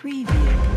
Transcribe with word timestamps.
Preview. 0.00 0.69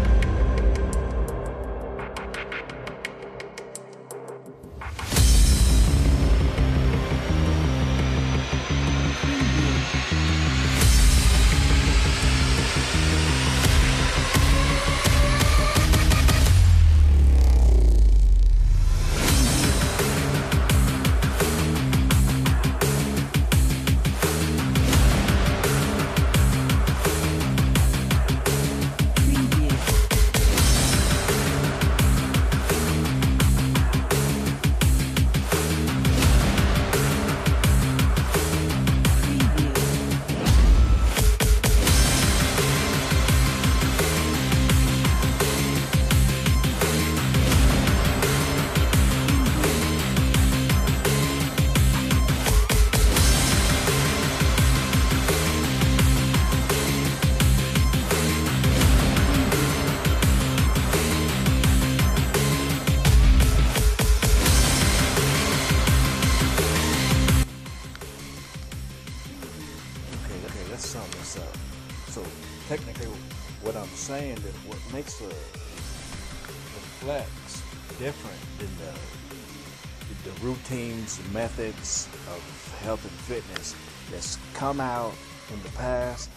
Routines, 81.04 81.34
methods 81.34 82.08
of 82.30 82.76
health 82.82 83.04
and 83.04 83.12
fitness 83.12 83.76
that's 84.12 84.38
come 84.54 84.80
out 84.80 85.14
in 85.52 85.62
the 85.64 85.70
past, 85.70 86.30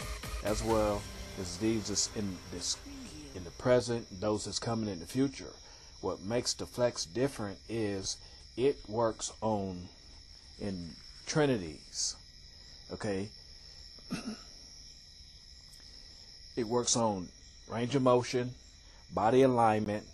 as 0.45 0.63
well 0.63 1.01
as 1.41 1.57
these 1.59 1.89
that's 1.89 2.11
in 2.17 2.37
this 2.53 2.77
in 3.35 3.45
the 3.45 3.51
present, 3.53 4.07
those 4.21 4.45
that's 4.47 4.59
coming 4.59 4.89
in 4.89 4.99
the 4.99 5.07
future. 5.07 5.53
What 6.01 6.23
makes 6.23 6.55
the 6.55 6.67
flex 6.67 7.05
different 7.05 7.59
is 7.69 8.17
it 8.57 8.77
works 8.89 9.33
on 9.41 9.83
in 10.61 10.91
trinities. 11.27 12.17
Okay, 12.93 13.29
it 16.57 16.67
works 16.67 16.97
on 16.97 17.29
range 17.69 17.95
of 17.95 18.03
motion, 18.03 18.51
body 19.13 19.43
alignment, 19.43 20.05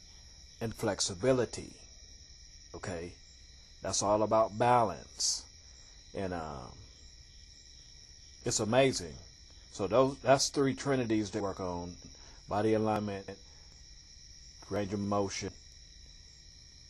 and 0.61 0.75
flexibility. 0.75 1.73
Okay, 2.75 3.13
that's 3.83 4.03
all 4.03 4.23
about 4.23 4.57
balance, 4.59 5.45
and 6.15 6.33
um, 6.33 6.71
it's 8.45 8.61
amazing. 8.61 9.15
So 9.73 9.87
those 9.87 10.17
that's 10.19 10.49
three 10.51 10.75
trinities 10.75 11.31
that 11.31 11.43
work 11.43 11.61
on 11.61 11.93
body 12.49 12.75
alignment, 12.75 13.27
range 14.71 14.93
of 14.93 15.01
motion, 15.01 15.51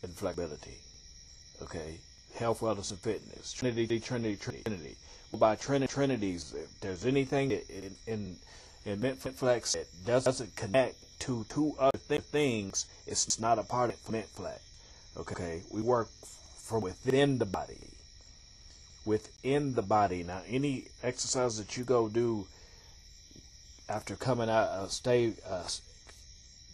and 0.03 0.13
flexibility. 0.13 0.77
Okay, 1.63 1.95
health, 2.35 2.61
wellness, 2.61 2.91
and 2.91 3.01
fitness. 3.01 3.53
Trinity, 3.53 4.01
Trinity, 4.01 4.37
Trinity. 4.37 4.97
By 5.39 5.57
trin- 5.57 5.87
trinities, 5.87 6.53
if 6.55 6.81
there's 6.81 7.07
anything 7.07 7.53
in 7.53 7.95
in, 8.07 8.37
in 8.85 9.01
MentFlexx 9.01 9.73
that 10.05 10.25
doesn't 10.25 10.55
connect 10.57 10.97
to 11.21 11.47
two 11.49 11.75
other 11.79 11.99
th- 12.09 12.21
things, 12.21 12.87
it's 13.07 13.41
not 13.41 13.59
a 13.59 13.63
part 13.63 13.91
of 13.91 13.97
MentFlexx. 14.11 14.61
Okay, 15.17 15.63
we 15.71 15.81
work 15.81 16.09
from 16.73 16.81
within 16.81 17.37
the 17.37 17.45
body. 17.45 17.91
Within 19.05 19.75
the 19.75 19.83
body. 19.83 20.23
Now, 20.23 20.41
any 20.49 20.87
exercise 21.03 21.59
that 21.59 21.77
you 21.77 21.85
go 21.85 22.09
do 22.09 22.47
after 23.91 24.17
coming 24.17 24.49
out, 24.49 24.69
uh, 24.71 24.89
stay, 24.89 25.35
uh, 25.47 25.65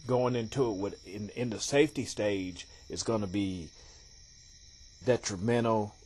going 0.06 0.36
into 0.36 0.70
it 0.70 0.76
with 0.76 1.06
in 1.08 1.30
in 1.30 1.50
the 1.50 1.58
safety 1.58 2.04
stage 2.04 2.68
is 2.88 3.02
going 3.02 3.22
to 3.22 3.26
be 3.26 3.70
detrimental 5.04 5.96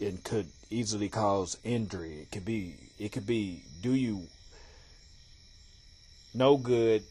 and 0.00 0.22
could 0.22 0.46
easily 0.70 1.08
cause 1.08 1.58
injury. 1.64 2.20
It 2.20 2.30
could 2.30 2.44
be 2.44 2.76
it 3.00 3.10
could 3.10 3.26
be 3.26 3.64
do 3.82 3.94
you 3.94 4.28
no 6.34 6.56
good 6.56 7.02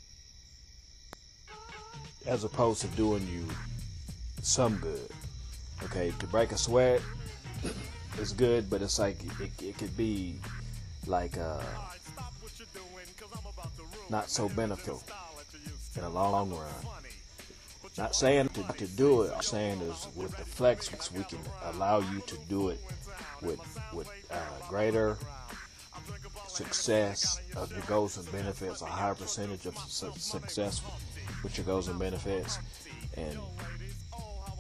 as 2.25 2.45
opposed 2.45 2.79
to 2.81 2.87
doing 2.87 3.27
you 3.27 3.45
some 4.41 4.77
good. 4.77 5.11
Okay, 5.85 6.13
to 6.19 6.27
break 6.27 6.51
a 6.51 6.57
sweat 6.57 7.01
is 8.19 8.31
good, 8.31 8.69
but 8.69 8.81
it's 8.81 8.99
like 8.99 9.17
it, 9.39 9.51
it 9.61 9.77
could 9.77 9.95
be 9.97 10.39
like 11.07 11.37
uh, 11.37 11.61
not 14.09 14.29
so 14.29 14.49
beneficial 14.49 15.03
in 15.95 16.01
the 16.01 16.09
long 16.09 16.51
run. 16.51 16.69
Not 17.97 18.15
saying 18.15 18.49
to, 18.49 18.63
to 18.77 18.87
do 18.87 19.23
it. 19.23 19.33
I'm 19.35 19.41
saying 19.41 19.81
is 19.81 20.07
with 20.15 20.35
the 20.35 20.45
flex, 20.45 20.89
we 21.11 21.23
can 21.25 21.39
allow 21.63 21.99
you 21.99 22.21
to 22.27 22.37
do 22.49 22.69
it 22.69 22.79
with 23.41 23.59
with 23.93 24.09
uh, 24.31 24.37
greater 24.69 25.17
success 26.47 27.39
of 27.55 27.71
your 27.71 27.81
goals 27.81 28.17
and 28.17 28.31
benefits, 28.31 28.81
a 28.81 28.85
higher 28.85 29.15
percentage 29.15 29.65
of 29.65 29.77
su- 29.77 30.11
success 30.17 30.81
with 31.43 31.57
your 31.57 31.65
goals 31.65 31.87
and 31.87 31.99
benefits. 31.99 32.57
And 33.15 33.37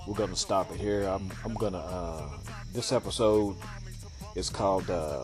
we're 0.07 0.15
gonna 0.15 0.35
stop 0.35 0.71
it 0.71 0.79
here. 0.79 1.03
I'm 1.03 1.31
I'm 1.45 1.53
gonna 1.53 1.77
uh, 1.77 2.29
this 2.73 2.91
episode 2.91 3.55
is 4.35 4.49
called 4.49 4.89
uh, 4.89 5.23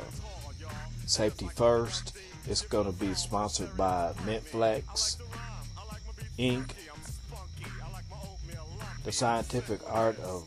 Safety 1.05 1.47
First. 1.55 2.17
It's 2.47 2.61
gonna 2.61 2.91
be 2.91 3.13
sponsored 3.13 3.75
by 3.77 4.13
MentFlexx 4.25 5.17
Inc 6.37 6.71
the 9.03 9.11
scientific 9.11 9.79
art 9.87 10.19
of 10.19 10.43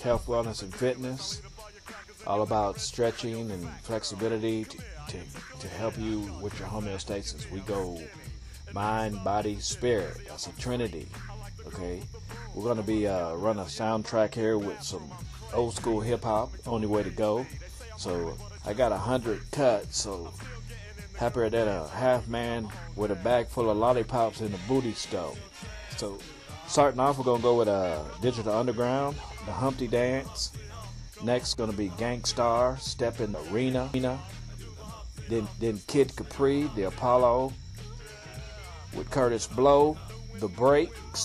health, 0.00 0.26
wellness, 0.26 0.62
and 0.62 0.72
fitness. 0.72 1.42
All 2.26 2.42
about 2.42 2.78
stretching 2.78 3.50
and 3.50 3.68
flexibility 3.82 4.64
to, 4.64 4.76
to, 4.76 5.18
to 5.60 5.68
help 5.68 5.98
you 5.98 6.30
with 6.42 6.58
your 6.58 6.68
homeostasis. 6.68 7.50
We 7.50 7.60
go 7.60 8.00
mind, 8.72 9.24
body, 9.24 9.58
spirit. 9.58 10.16
That's 10.28 10.46
a 10.46 10.52
trinity. 10.52 11.08
Okay, 11.68 12.02
we're 12.54 12.64
gonna 12.64 12.82
be 12.82 13.06
uh, 13.06 13.34
run 13.34 13.58
a 13.58 13.64
soundtrack 13.64 14.34
here 14.34 14.58
with 14.58 14.82
some 14.82 15.08
old 15.52 15.74
school 15.74 16.00
hip 16.00 16.24
hop. 16.24 16.50
Only 16.66 16.86
way 16.86 17.02
to 17.02 17.10
go. 17.10 17.46
So 17.96 18.36
I 18.64 18.72
got 18.72 18.90
a 18.90 18.96
hundred 18.96 19.40
cuts. 19.50 20.00
So 20.00 20.32
happier 21.18 21.50
than 21.50 21.66
a 21.66 21.88
half 21.88 22.28
man 22.28 22.68
with 22.94 23.10
a 23.10 23.16
bag 23.16 23.48
full 23.48 23.68
of 23.68 23.76
lollipops 23.76 24.40
in 24.40 24.52
the 24.52 24.58
booty 24.68 24.92
stove. 24.92 25.38
So, 25.96 26.18
starting 26.68 27.00
off, 27.00 27.18
we're 27.18 27.24
gonna 27.24 27.42
go 27.42 27.56
with 27.58 27.68
uh, 27.68 28.02
Digital 28.22 28.54
Underground, 28.54 29.16
the 29.44 29.52
Humpty 29.52 29.88
Dance. 29.88 30.52
Next, 31.24 31.54
gonna 31.54 31.72
be 31.72 31.88
Gang 31.98 32.22
Starr, 32.22 32.78
Step 32.78 33.20
in 33.20 33.32
the 33.32 33.40
Arena. 33.52 33.90
Then, 35.28 35.48
then 35.58 35.80
Kid 35.88 36.14
Capri, 36.16 36.70
the 36.76 36.84
Apollo, 36.84 37.52
with 38.96 39.10
Kurtis 39.10 39.54
Blow, 39.54 39.98
the 40.38 40.48
Breaks, 40.48 41.20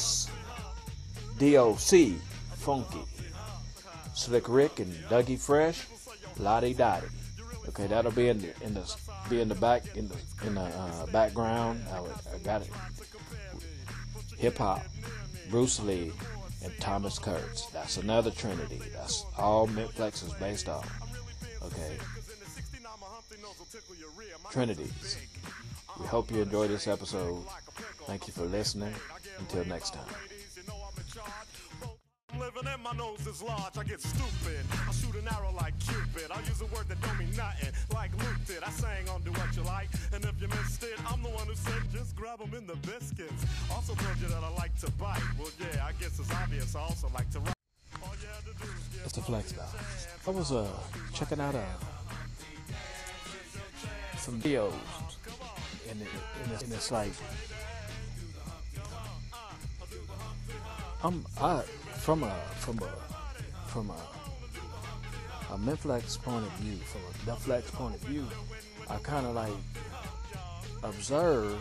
DOC, 1.38 2.20
Funky, 2.56 3.04
Slick 4.14 4.48
Rick 4.48 4.80
and 4.80 4.94
Dougie 5.10 5.40
Fresh, 5.40 5.88
La 6.38 6.60
Di 6.60 6.74
Da 6.74 7.00
Di. 7.00 7.08
Okay, 7.70 7.88
that'll 7.88 8.12
be 8.12 8.30
in 8.30 8.40
the 8.40 8.54
in 8.64 8.74
the 8.74 8.96
be 9.30 9.40
in 9.40 9.48
the 9.48 9.56
back 9.56 9.84
in 9.96 10.08
the 10.10 10.16
in 10.46 10.56
the 10.56 10.62
uh, 10.62 11.06
background. 11.08 11.82
I, 11.94 12.02
would, 12.02 12.12
I 12.34 12.38
got 12.40 12.62
it 12.62 12.70
hip 14.38 14.58
hop, 14.58 14.84
Bruce 15.50 15.80
Lee, 15.80 16.12
and 16.64 16.74
Thomas 16.80 17.18
Kurz. 17.18 17.68
That's 17.72 17.98
another 17.98 18.32
trinity. 18.32 18.82
That's 18.94 19.26
all 19.38 19.68
MentFlexx 19.68 20.28
is 20.28 20.34
based 20.34 20.68
on. 20.68 20.86
Okay. 21.64 21.98
Trinities. 24.52 25.18
We 26.00 26.06
hope 26.08 26.32
you 26.32 26.42
enjoyed 26.42 26.70
this 26.70 26.88
episode. 26.88 27.44
Thank 28.06 28.28
you 28.28 28.34
for 28.34 28.44
listening. 28.44 28.94
Until 29.40 29.66
next 29.66 29.94
time. 29.94 30.06
Living 32.40 32.68
and 32.68 32.84
my 32.84 32.92
nose 32.94 33.26
is 33.28 33.42
large. 33.42 33.78
I 33.78 33.84
get 33.84 34.02
stupid. 34.02 34.66
I 34.72 34.92
shoot 34.92 35.16
an 35.16 35.28
arrow 35.28 35.54
like 35.56 35.74
Cupid. 35.80 36.32
I 36.32 36.40
use 36.42 36.62
a 36.62 36.66
word 36.66 36.88
that 36.90 37.00
don't 37.02 37.18
mean 37.20 37.36
nothing, 37.36 37.72
like 37.94 38.12
Luke 38.18 38.42
did. 38.48 38.64
I 38.64 38.70
sang 38.72 39.08
on 39.10 39.22
Do 39.22 39.32
What 39.32 39.56
You 39.56 39.64
Like, 39.64 39.90
and 40.14 40.24
if 40.26 40.42
you 40.42 40.48
missed 40.48 40.84
it, 40.84 41.00
I'm 41.12 41.22
the 41.22 41.30
one 41.30 41.48
who 41.48 41.56
said 41.56 41.82
just 41.92 42.16
grab 42.16 42.40
them 42.40 42.54
in 42.56 42.66
the 42.66 42.76
biscuits. 42.88 43.46
Also 43.72 43.94
told 43.94 44.18
you 44.20 44.28
that 44.28 44.44
I 44.44 44.50
like 44.56 44.76
to 44.80 44.92
bite. 44.92 45.22
Well, 45.38 45.50
yeah, 45.60 45.86
I 45.86 45.92
guess 46.00 46.20
it's 46.20 46.32
obvious. 46.34 46.76
I 46.76 46.82
also 46.82 47.10
like 47.14 47.30
to 47.32 47.40
write. 47.40 47.54
It's 49.04 49.14
the 49.14 49.22
flex 49.22 49.50
style. 49.50 49.76
I 50.28 50.30
was 50.32 50.52
uh 50.52 50.68
checking 51.14 51.40
out 51.40 51.56
uh 51.56 51.62
some 54.18 54.40
videos, 54.40 54.74
and, 55.90 56.02
it, 56.02 56.08
and, 56.44 56.52
it's, 56.54 56.64
and 56.64 56.74
it's 56.74 56.92
like 56.92 57.12
I'm 61.04 61.26
I 61.40 61.64
from 62.04 62.22
a 62.24 62.36
from 62.58 62.78
a 62.80 63.70
from 63.70 63.90
a 63.90 65.54
a 65.54 65.58
MentFlexx 65.58 66.22
point 66.22 66.46
of 66.46 66.52
view, 66.54 66.76
from 66.76 67.00
a 67.00 67.32
Deflex 67.32 67.72
point 67.72 67.96
of 67.96 68.02
view, 68.02 68.28
I 68.90 68.98
kind 68.98 69.26
of 69.26 69.36
like 69.36 69.54
observe 70.84 71.58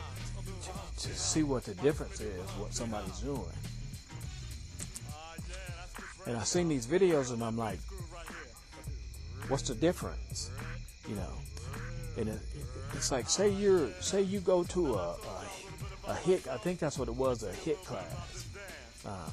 to, 0.63 1.09
to 1.09 1.15
see 1.15 1.45
what 1.45 1.63
the 1.63 1.75
difference 1.75 2.21
is, 2.21 2.41
what 2.59 2.75
somebody's 2.75 3.21
doing. 3.21 3.41
And 6.27 6.37
I've 6.37 6.49
seen 6.49 6.69
these 6.69 6.89
videos 6.89 7.33
and 7.33 7.41
I'm 7.45 7.57
like, 7.57 7.79
what's 9.47 9.69
the 9.69 9.77
difference? 9.77 10.51
You 11.09 11.15
know, 11.15 11.35
and 12.19 12.29
it, 12.31 12.41
it's 12.95 13.13
like 13.13 13.31
say 13.31 13.49
you're 13.49 13.91
say 14.01 14.23
you 14.23 14.41
go 14.41 14.65
to 14.65 14.95
a, 14.95 14.99
a, 14.99 16.09
a 16.09 16.15
HIIT. 16.15 16.49
I 16.49 16.57
think 16.57 16.81
that's 16.81 16.99
what 16.99 17.07
it 17.07 17.15
was, 17.15 17.45
a 17.45 17.53
HIIT 17.53 17.85
class. 17.85 18.49
Uh, 19.07 19.31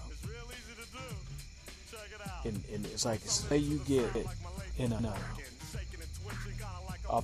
and, 2.46 2.64
and 2.74 2.86
it's 2.86 3.06
like 3.06 3.20
say 3.22 3.58
you 3.58 3.80
get 3.80 4.16
in 4.78 4.94
a 4.94 5.02
the 5.02 5.14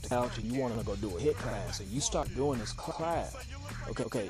couch 0.10 0.38
and 0.38 0.52
you 0.52 0.60
want 0.60 0.78
to 0.78 0.84
go 0.84 0.96
do 0.96 1.16
a 1.16 1.20
HIIT 1.20 1.36
class 1.36 1.80
and 1.80 1.90
you 1.90 2.02
start 2.02 2.34
doing 2.36 2.60
this 2.60 2.74
class. 2.74 3.36
Okay, 3.90 4.04
okay. 4.04 4.30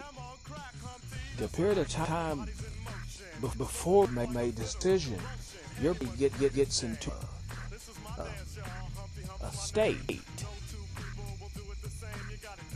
The 1.38 1.48
period 1.48 1.78
of 1.78 1.90
time 1.90 2.46
before 3.58 4.08
make 4.08 4.32
my 4.32 4.52
decision, 4.52 5.20
your 5.82 5.94
get, 5.94 6.38
get 6.40 6.54
gets 6.54 6.84
into 6.84 7.12
a, 8.18 9.46
a 9.46 9.52
state. 9.52 10.22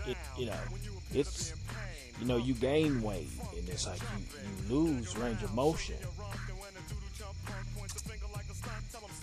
It, 0.08 0.18
you 0.38 0.48
know, 0.48 0.54
it's 1.14 1.54
you 2.20 2.28
know 2.28 2.38
you 2.38 2.54
gain 2.54 3.02
weight 3.02 3.30
and 3.58 3.68
it's 3.70 3.88
like 3.88 4.00
you, 4.00 4.70
you 4.70 4.76
lose 4.76 5.18
range 5.18 5.44
of 5.44 5.54
motion. 5.54 5.96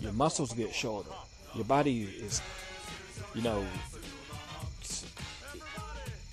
Your 0.00 0.12
muscles 0.12 0.52
get 0.52 0.74
shorter. 0.74 1.10
Your 1.54 1.64
body 1.64 2.02
is, 2.02 2.42
you 3.34 3.42
know, 3.42 3.64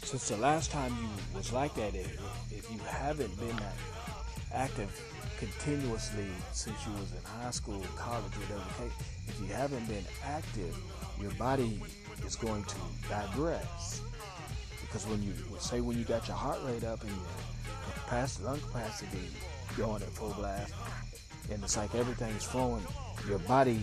since 0.03 0.27
the 0.27 0.37
last 0.37 0.69
time 0.71 0.95
you 1.01 1.37
was 1.37 1.53
like 1.53 1.73
that, 1.75 1.95
if, 1.95 2.19
if 2.51 2.69
you 2.71 2.79
haven't 2.79 3.37
been 3.39 3.55
active 4.53 4.89
continuously 5.39 6.27
since 6.51 6.77
you 6.85 6.93
was 6.93 7.11
in 7.11 7.23
high 7.41 7.51
school, 7.51 7.81
college, 7.97 8.31
whatever 8.37 8.91
if 9.27 9.39
you 9.41 9.47
haven't 9.47 9.87
been 9.87 10.05
active, 10.23 10.77
your 11.21 11.31
body 11.31 11.81
is 12.25 12.35
going 12.35 12.63
to 12.65 12.75
digress. 13.09 14.01
Because 14.81 15.07
when 15.07 15.23
you 15.23 15.33
say 15.59 15.81
when 15.81 15.97
you 15.97 16.03
got 16.03 16.27
your 16.27 16.37
heart 16.37 16.59
rate 16.65 16.83
up 16.83 17.01
and 17.01 17.11
your 17.11 17.93
capacity, 17.95 18.45
lung 18.45 18.59
capacity 18.59 19.27
going 19.75 20.01
at 20.01 20.09
full 20.09 20.33
blast, 20.33 20.73
and 21.51 21.63
it's 21.63 21.77
like 21.77 21.93
everything's 21.95 22.43
flowing, 22.43 22.83
your 23.27 23.39
body 23.39 23.81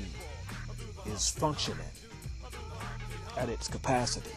is 1.06 1.30
functioning 1.30 1.80
at 3.36 3.48
its 3.48 3.68
capacity. 3.68 4.30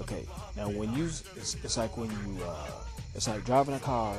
Okay, 0.00 0.26
now 0.56 0.68
when 0.68 0.92
you, 0.94 1.06
it's, 1.06 1.56
it's 1.64 1.76
like 1.76 1.96
when 1.96 2.10
you, 2.10 2.42
uh, 2.44 2.70
it's 3.14 3.28
like 3.28 3.44
driving 3.44 3.74
a 3.74 3.80
car 3.80 4.14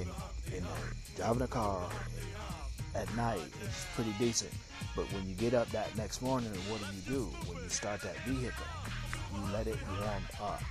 and, 0.00 0.08
and 0.54 0.64
uh, 0.64 0.68
driving 1.16 1.42
a 1.42 1.46
car 1.46 1.88
at 2.94 3.14
night 3.16 3.40
is 3.62 3.86
pretty 3.94 4.12
decent. 4.18 4.52
But 4.96 5.06
when 5.12 5.28
you 5.28 5.34
get 5.34 5.54
up 5.54 5.68
that 5.70 5.96
next 5.96 6.22
morning, 6.22 6.50
what 6.68 6.80
do 6.80 6.86
you 6.94 7.18
do? 7.18 7.24
When 7.46 7.62
you 7.62 7.68
start 7.68 8.00
that 8.02 8.16
vehicle, 8.26 8.66
you 9.34 9.52
let 9.52 9.66
it 9.66 9.76
warm 9.88 10.22
up. 10.42 10.62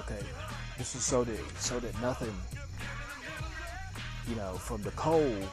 Okay, 0.00 0.24
this 0.78 0.94
is 0.94 1.04
so 1.04 1.24
that 1.24 1.40
so 1.58 1.80
that 1.80 2.00
nothing, 2.00 2.34
you 4.28 4.36
know, 4.36 4.52
from 4.54 4.82
the 4.82 4.90
cold 4.92 5.48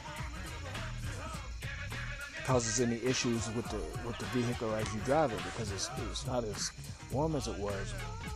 causes 2.44 2.80
any 2.80 3.02
issues 3.02 3.52
with 3.54 3.68
the 3.70 4.06
with 4.06 4.16
the 4.18 4.24
vehicle 4.26 4.72
as 4.74 4.92
you 4.94 5.00
drive 5.00 5.32
it 5.32 5.38
because 5.44 5.72
it's, 5.72 5.90
it's 6.10 6.26
not 6.26 6.44
as 6.44 6.70
warm 7.10 7.34
as 7.34 7.48
it 7.48 7.58
was 7.58 7.92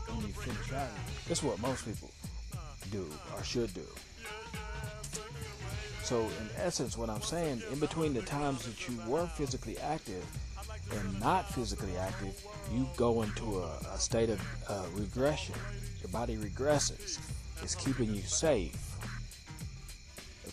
when 0.08 0.26
you 0.26 0.32
finish 0.32 0.66
driving. 0.68 0.94
That's 1.28 1.42
what 1.42 1.60
most 1.60 1.84
people 1.84 2.10
do 2.90 3.06
or 3.36 3.44
should 3.44 3.72
do. 3.74 3.86
So 6.02 6.22
in 6.22 6.50
essence, 6.56 6.98
what 6.98 7.08
I'm 7.08 7.22
saying, 7.22 7.62
in 7.70 7.78
between 7.78 8.14
the 8.14 8.22
times 8.22 8.64
that 8.64 8.88
you 8.88 8.98
were 9.06 9.26
physically 9.26 9.78
active 9.78 10.24
and 10.92 11.20
not 11.20 11.48
physically 11.54 11.96
active, 11.96 12.42
you 12.72 12.88
go 12.96 13.22
into 13.22 13.60
a, 13.60 13.94
a 13.94 13.98
state 13.98 14.28
of 14.28 14.40
uh, 14.68 14.86
regression. 14.94 15.54
Your 16.02 16.10
body 16.10 16.36
regresses. 16.36 17.20
It's 17.62 17.76
keeping 17.76 18.12
you 18.12 18.22
safe. 18.22 18.89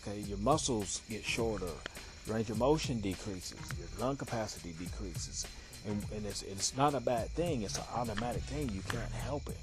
Okay, 0.08 0.20
your 0.22 0.38
muscles 0.38 1.02
get 1.10 1.24
shorter 1.24 1.72
range 2.28 2.50
of 2.50 2.58
motion 2.58 3.00
decreases, 3.02 3.60
your 3.78 3.88
lung 4.00 4.16
capacity 4.16 4.74
decreases, 4.80 5.46
and, 5.86 6.02
and 6.16 6.26
it's, 6.26 6.44
it's 6.44 6.78
not 6.78 6.94
a 6.94 7.00
bad 7.00 7.28
thing. 7.30 7.64
It's 7.64 7.78
an 7.78 7.84
automatic 7.94 8.42
thing. 8.44 8.70
You 8.70 8.82
can't 8.90 9.12
help 9.12 9.50
it 9.50 9.58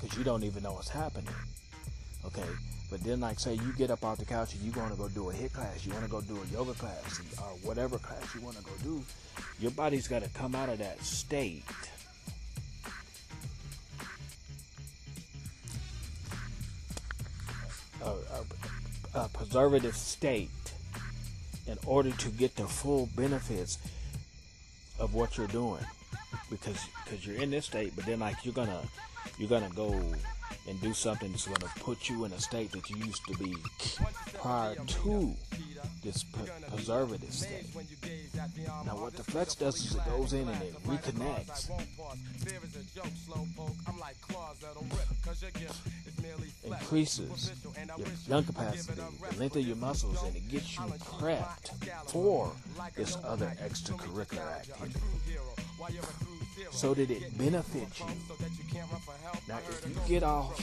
because 0.00 0.16
you 0.16 0.24
don't 0.24 0.44
even 0.44 0.62
know 0.62 0.72
what's 0.72 0.88
happening. 0.88 1.34
Okay, 2.24 2.48
but 2.90 3.02
then 3.02 3.20
like 3.20 3.38
say 3.38 3.54
you 3.54 3.72
get 3.76 3.90
up 3.90 4.02
off 4.04 4.18
the 4.18 4.24
couch 4.24 4.54
and 4.54 4.62
you 4.62 4.72
want 4.72 4.92
to 4.92 4.98
go 4.98 5.08
do 5.08 5.30
a 5.30 5.32
HIIT 5.32 5.52
class, 5.52 5.84
you 5.84 5.92
want 5.92 6.04
to 6.04 6.10
go 6.10 6.20
do 6.22 6.38
a 6.42 6.46
yoga 6.52 6.72
class 6.72 7.20
or 7.38 7.68
whatever 7.68 7.98
class 7.98 8.34
you 8.34 8.40
want 8.40 8.56
to 8.56 8.64
go 8.64 8.72
do, 8.82 9.02
your 9.58 9.72
body's 9.72 10.08
got 10.08 10.22
to 10.22 10.28
come 10.30 10.54
out 10.54 10.70
of 10.70 10.78
that 10.78 11.02
state. 11.02 11.64
A, 19.16 19.28
preservative 19.32 19.96
state 19.96 20.50
in 21.66 21.78
order 21.86 22.10
to 22.12 22.28
get 22.30 22.54
the 22.56 22.66
full 22.66 23.08
benefits 23.16 23.78
of 24.98 25.14
what 25.14 25.36
you're 25.36 25.46
doing 25.48 25.84
because 26.50 26.78
because 27.04 27.26
you're 27.26 27.40
in 27.42 27.50
this 27.50 27.66
state 27.66 27.92
but 27.96 28.04
then 28.06 28.20
like 28.20 28.36
you're 28.44 28.54
gonna 28.54 28.80
you're 29.38 29.48
gonna 29.48 29.70
go 29.74 29.92
and 30.68 30.80
do 30.80 30.92
something 30.92 31.30
that's 31.30 31.46
gonna 31.46 31.72
put 31.80 32.08
you 32.08 32.24
in 32.24 32.32
a 32.32 32.40
state 32.40 32.70
that 32.72 32.88
you 32.90 32.96
used 32.98 33.24
to 33.26 33.34
be 33.38 33.54
prior 34.34 34.74
to 34.74 35.34
this 36.02 36.24
preservative 36.70 37.32
state. 37.32 37.66
Now, 38.84 38.96
what 38.96 39.14
the 39.14 39.22
flex 39.24 39.54
does 39.54 39.76
is 39.84 39.94
it 39.94 40.04
goes 40.06 40.32
in 40.32 40.48
and 40.48 40.62
it 40.62 40.74
reconnects, 40.84 41.70
increases 46.64 47.52
your 47.96 48.06
lung 48.28 48.44
capacity, 48.44 49.00
the 49.30 49.38
length 49.38 49.56
of 49.56 49.66
your 49.66 49.76
muscles, 49.76 50.22
and 50.22 50.36
it 50.36 50.48
gets 50.48 50.76
you 50.76 50.84
prepped 50.84 51.70
for 52.10 52.52
this 52.96 53.16
other 53.24 53.52
extracurricular 53.62 54.58
activity 54.58 55.00
so 56.70 56.94
that 56.94 57.10
it 57.10 57.36
benefits 57.38 58.00
you. 58.00 58.06
Now, 59.48 59.58
if 59.58 59.86
you 59.86 59.94
get 60.08 60.22
off 60.22 60.58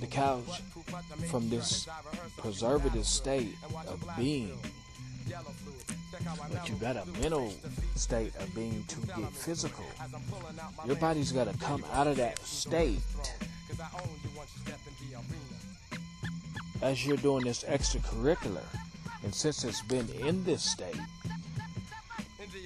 the 0.00 0.06
couch 0.06 0.62
from 1.30 1.48
this 1.48 1.88
preservative 2.38 3.06
state 3.06 3.54
of 3.86 4.04
being, 4.16 4.58
but 6.52 6.68
you 6.68 6.74
got 6.76 6.96
a 6.96 7.06
mental 7.20 7.52
state 7.96 8.34
of 8.36 8.54
being 8.54 8.84
to 8.88 9.00
get 9.06 9.32
physical, 9.32 9.84
your 10.86 10.96
body's 10.96 11.32
got 11.32 11.50
to 11.52 11.58
come 11.58 11.84
out 11.92 12.06
of 12.06 12.16
that 12.16 12.38
state 12.40 13.00
as 16.82 17.06
you're 17.06 17.16
doing 17.16 17.44
this 17.44 17.64
extracurricular. 17.64 18.62
And 19.22 19.34
since 19.34 19.64
it's 19.64 19.80
been 19.82 20.08
in 20.20 20.44
this 20.44 20.62
state, 20.62 21.00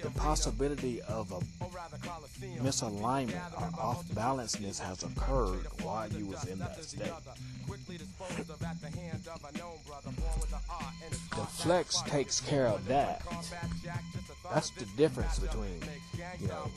the 0.02 0.10
possibility 0.10 1.00
of 1.02 1.30
a 1.32 1.40
misalignment 2.60 3.40
or 3.60 3.80
off 3.80 4.04
balanceness 4.08 4.78
has 4.78 5.02
occurred 5.02 5.66
while 5.82 6.08
you 6.08 6.26
was 6.26 6.44
in 6.46 6.58
that 6.58 6.82
state. 6.82 7.12
The 11.30 11.44
flex 11.44 12.02
takes 12.02 12.40
care 12.40 12.66
of 12.66 12.86
that. 12.86 13.22
That's 14.52 14.70
the 14.70 14.86
difference 14.96 15.38
between, 15.38 15.80
you 16.40 16.48
know, 16.48 16.70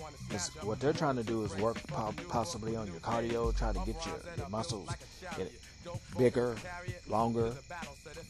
what 0.62 0.80
they're 0.80 0.94
trying 0.94 1.16
to 1.16 1.24
do 1.24 1.44
is 1.44 1.56
work 1.58 1.82
po- 1.88 2.14
possibly 2.30 2.76
on 2.76 2.88
your 2.88 2.98
cardio, 2.98 3.58
try 3.58 3.72
to 3.72 3.80
get 3.86 4.06
your, 4.06 4.20
your 4.38 4.50
muscles 4.50 4.90
get 5.38 5.52
bigger, 6.18 6.56
longer, 7.08 7.54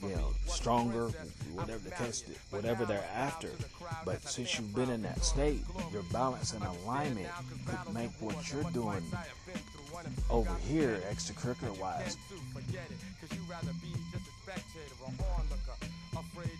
you 0.01 0.09
know, 0.09 0.33
stronger, 0.45 1.07
whatever 1.53 1.79
the 1.79 2.23
whatever 2.49 2.85
they're 2.85 3.09
after. 3.13 3.49
But 4.05 4.21
since 4.23 4.57
you've 4.57 4.73
been 4.73 4.89
in 4.89 5.01
that 5.03 5.23
state, 5.23 5.61
your 5.91 6.03
balance 6.11 6.53
and 6.53 6.63
alignment 6.63 7.27
could 7.65 7.93
make 7.93 8.11
what 8.19 8.51
you're 8.51 8.69
doing 8.71 9.03
over 10.29 10.55
here, 10.67 11.01
extracurricular 11.11 11.77
wise, 11.79 12.17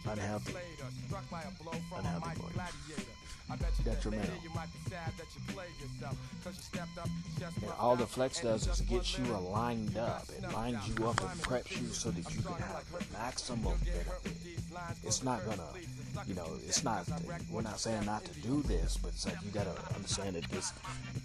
unhealthy 0.05 0.53
for 0.53 0.59
you. 0.59 2.21
Detrimental. 3.83 4.33
And 7.61 7.71
all 7.77 7.95
the 7.95 8.05
flex 8.05 8.39
does 8.41 8.67
is 8.67 8.81
get 8.81 9.17
you 9.17 9.25
aligned 9.35 9.97
up. 9.97 10.25
It 10.29 10.53
lines 10.53 10.87
you 10.87 11.05
up 11.07 11.19
and 11.19 11.29
preps 11.41 11.81
you 11.81 11.87
so 11.87 12.11
that 12.11 12.33
you 12.33 12.41
can 12.41 12.53
have 12.53 12.85
maximum 13.13 13.77
benefit. 13.83 14.33
It's 15.03 15.23
not 15.23 15.43
gonna, 15.45 15.67
you 16.27 16.35
know, 16.35 16.47
it's 16.65 16.83
not. 16.83 17.05
We're 17.51 17.61
not 17.61 17.79
saying 17.79 18.05
not 18.05 18.23
to 18.23 18.33
do 18.39 18.61
this, 18.63 18.97
but 18.97 19.09
it's 19.09 19.25
like 19.25 19.41
you 19.43 19.51
gotta 19.51 19.73
understand 19.95 20.35
that 20.37 20.45
this 20.45 20.71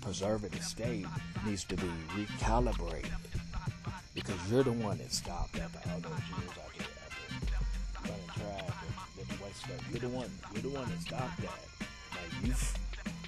preservative 0.01 0.65
state 0.65 1.07
needs 1.45 1.65
to 1.65 1.77
be 1.77 1.91
recalibrated 2.17 3.11
because 4.15 4.51
you're 4.51 4.65
the 4.65 4.73
one 4.73 4.99
that 4.99 5.13
stopped 5.13 5.59
after 5.59 5.91
all 5.91 6.01
those 6.01 6.13
years 6.41 6.51
You're 9.91 10.01
the 10.01 10.09
one. 10.09 10.31
You're 10.53 10.63
the 10.63 10.69
one 10.71 10.89
that 10.89 11.01
stopped 11.01 11.41
that. 11.41 11.61
Now 12.13 12.19
you've 12.43 12.79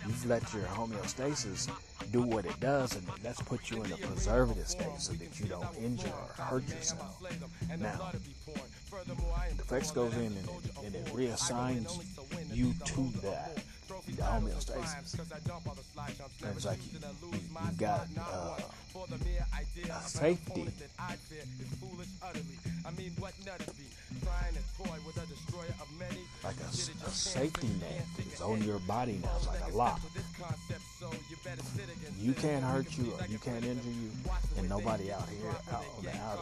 you've 0.06 0.26
let 0.26 0.42
your 0.52 0.64
homeostasis 0.64 1.68
do 2.10 2.22
what 2.22 2.44
it 2.44 2.58
does, 2.60 2.94
and 2.94 3.06
that's 3.22 3.40
put 3.42 3.70
you 3.70 3.82
in 3.82 3.92
a 3.92 3.96
preservative 3.96 4.68
state 4.68 4.98
so 4.98 5.12
that 5.14 5.40
you 5.40 5.46
don't 5.46 5.76
injure 5.76 6.08
or 6.08 6.42
hurt 6.42 6.68
yourself. 6.68 7.22
Now, 7.78 8.12
the 9.56 9.64
flex 9.64 9.90
goes 9.90 10.14
in 10.14 10.26
and 10.26 10.48
and 10.84 10.94
it 10.94 11.06
reassigns 11.06 12.04
you 12.52 12.74
to 12.84 13.12
that 13.22 13.62
the 14.12 14.22
homeostasis. 14.22 15.14
And 16.42 16.56
it's 16.56 16.64
like 16.66 16.78
you, 16.92 16.98
you, 16.98 17.38
you 17.38 17.72
got 17.78 18.06
uh, 18.18 18.56
a 19.90 20.00
safety. 20.08 20.66
Like 26.44 26.54
a, 26.60 27.06
a 27.06 27.10
safety 27.10 27.68
net 27.80 28.04
that 28.16 28.26
is 28.32 28.40
on 28.40 28.62
your 28.62 28.78
body 28.80 29.20
now. 29.22 29.30
It's 29.36 29.46
like 29.46 29.60
a 29.72 29.76
lock. 29.76 30.00
You 32.18 32.32
can't 32.32 32.64
hurt 32.64 32.96
you 32.96 33.12
or 33.18 33.26
you 33.28 33.38
can't 33.38 33.64
injure 33.64 33.90
you, 33.90 34.10
and 34.56 34.68
nobody 34.68 35.12
out 35.12 35.28
here 35.28 35.50
out 35.72 35.84
on 35.96 36.04
the 36.04 36.16
out 36.16 36.38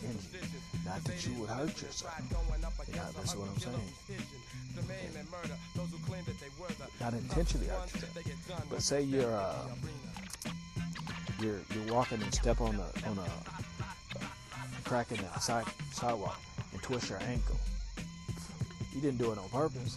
can 0.00 0.10
injure 0.10 0.38
you. 0.40 0.61
Not 0.92 1.04
that 1.04 1.26
you 1.26 1.32
would 1.40 1.48
hurt 1.48 1.80
yourself. 1.80 2.20
You 2.86 2.96
know, 2.96 3.02
that's 3.16 3.34
what 3.34 3.48
I'm 3.48 3.58
saying. 3.58 3.92
Not 7.00 7.14
intentionally 7.14 7.66
hurt 7.66 7.94
yourself. 7.94 8.66
But 8.68 8.82
say 8.82 9.00
you're 9.00 9.32
uh, 9.34 9.68
you're 11.40 11.60
you're 11.74 11.94
walking 11.94 12.20
and 12.22 12.34
step 12.34 12.60
on 12.60 12.74
a 12.74 13.08
on 13.08 13.16
a 13.16 13.28
crack 14.84 15.10
in 15.12 15.16
the 15.16 15.38
side, 15.40 15.64
sidewalk 15.92 16.38
and 16.72 16.82
twist 16.82 17.08
your 17.08 17.22
ankle. 17.22 17.56
You 18.94 19.00
didn't 19.00 19.16
do 19.16 19.32
it 19.32 19.38
on 19.38 19.48
purpose, 19.48 19.96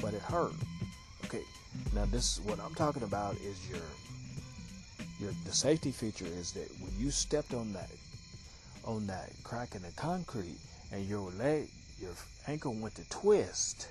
but 0.00 0.12
it 0.12 0.22
hurt. 0.22 0.54
Okay, 1.26 1.42
now 1.94 2.04
this 2.06 2.40
what 2.40 2.58
I'm 2.58 2.74
talking 2.74 3.04
about 3.04 3.36
is 3.36 3.70
your 3.70 3.86
your 5.20 5.30
the 5.44 5.52
safety 5.52 5.92
feature 5.92 6.26
is 6.26 6.50
that 6.52 6.68
when 6.80 6.90
you 6.98 7.12
stepped 7.12 7.54
on 7.54 7.72
that 7.74 7.90
on 8.84 9.06
that 9.06 9.30
crack 9.44 9.74
in 9.74 9.82
the 9.82 9.92
concrete 9.92 10.58
and 10.90 11.06
your 11.08 11.30
leg 11.32 11.68
your 12.02 12.12
ankle 12.48 12.74
went 12.74 12.96
to 12.96 13.08
twist, 13.08 13.88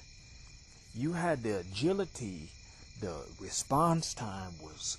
you 0.93 1.13
had 1.13 1.41
the 1.43 1.60
agility, 1.60 2.50
the 3.00 3.15
response 3.39 4.13
time 4.13 4.51
was 4.62 4.98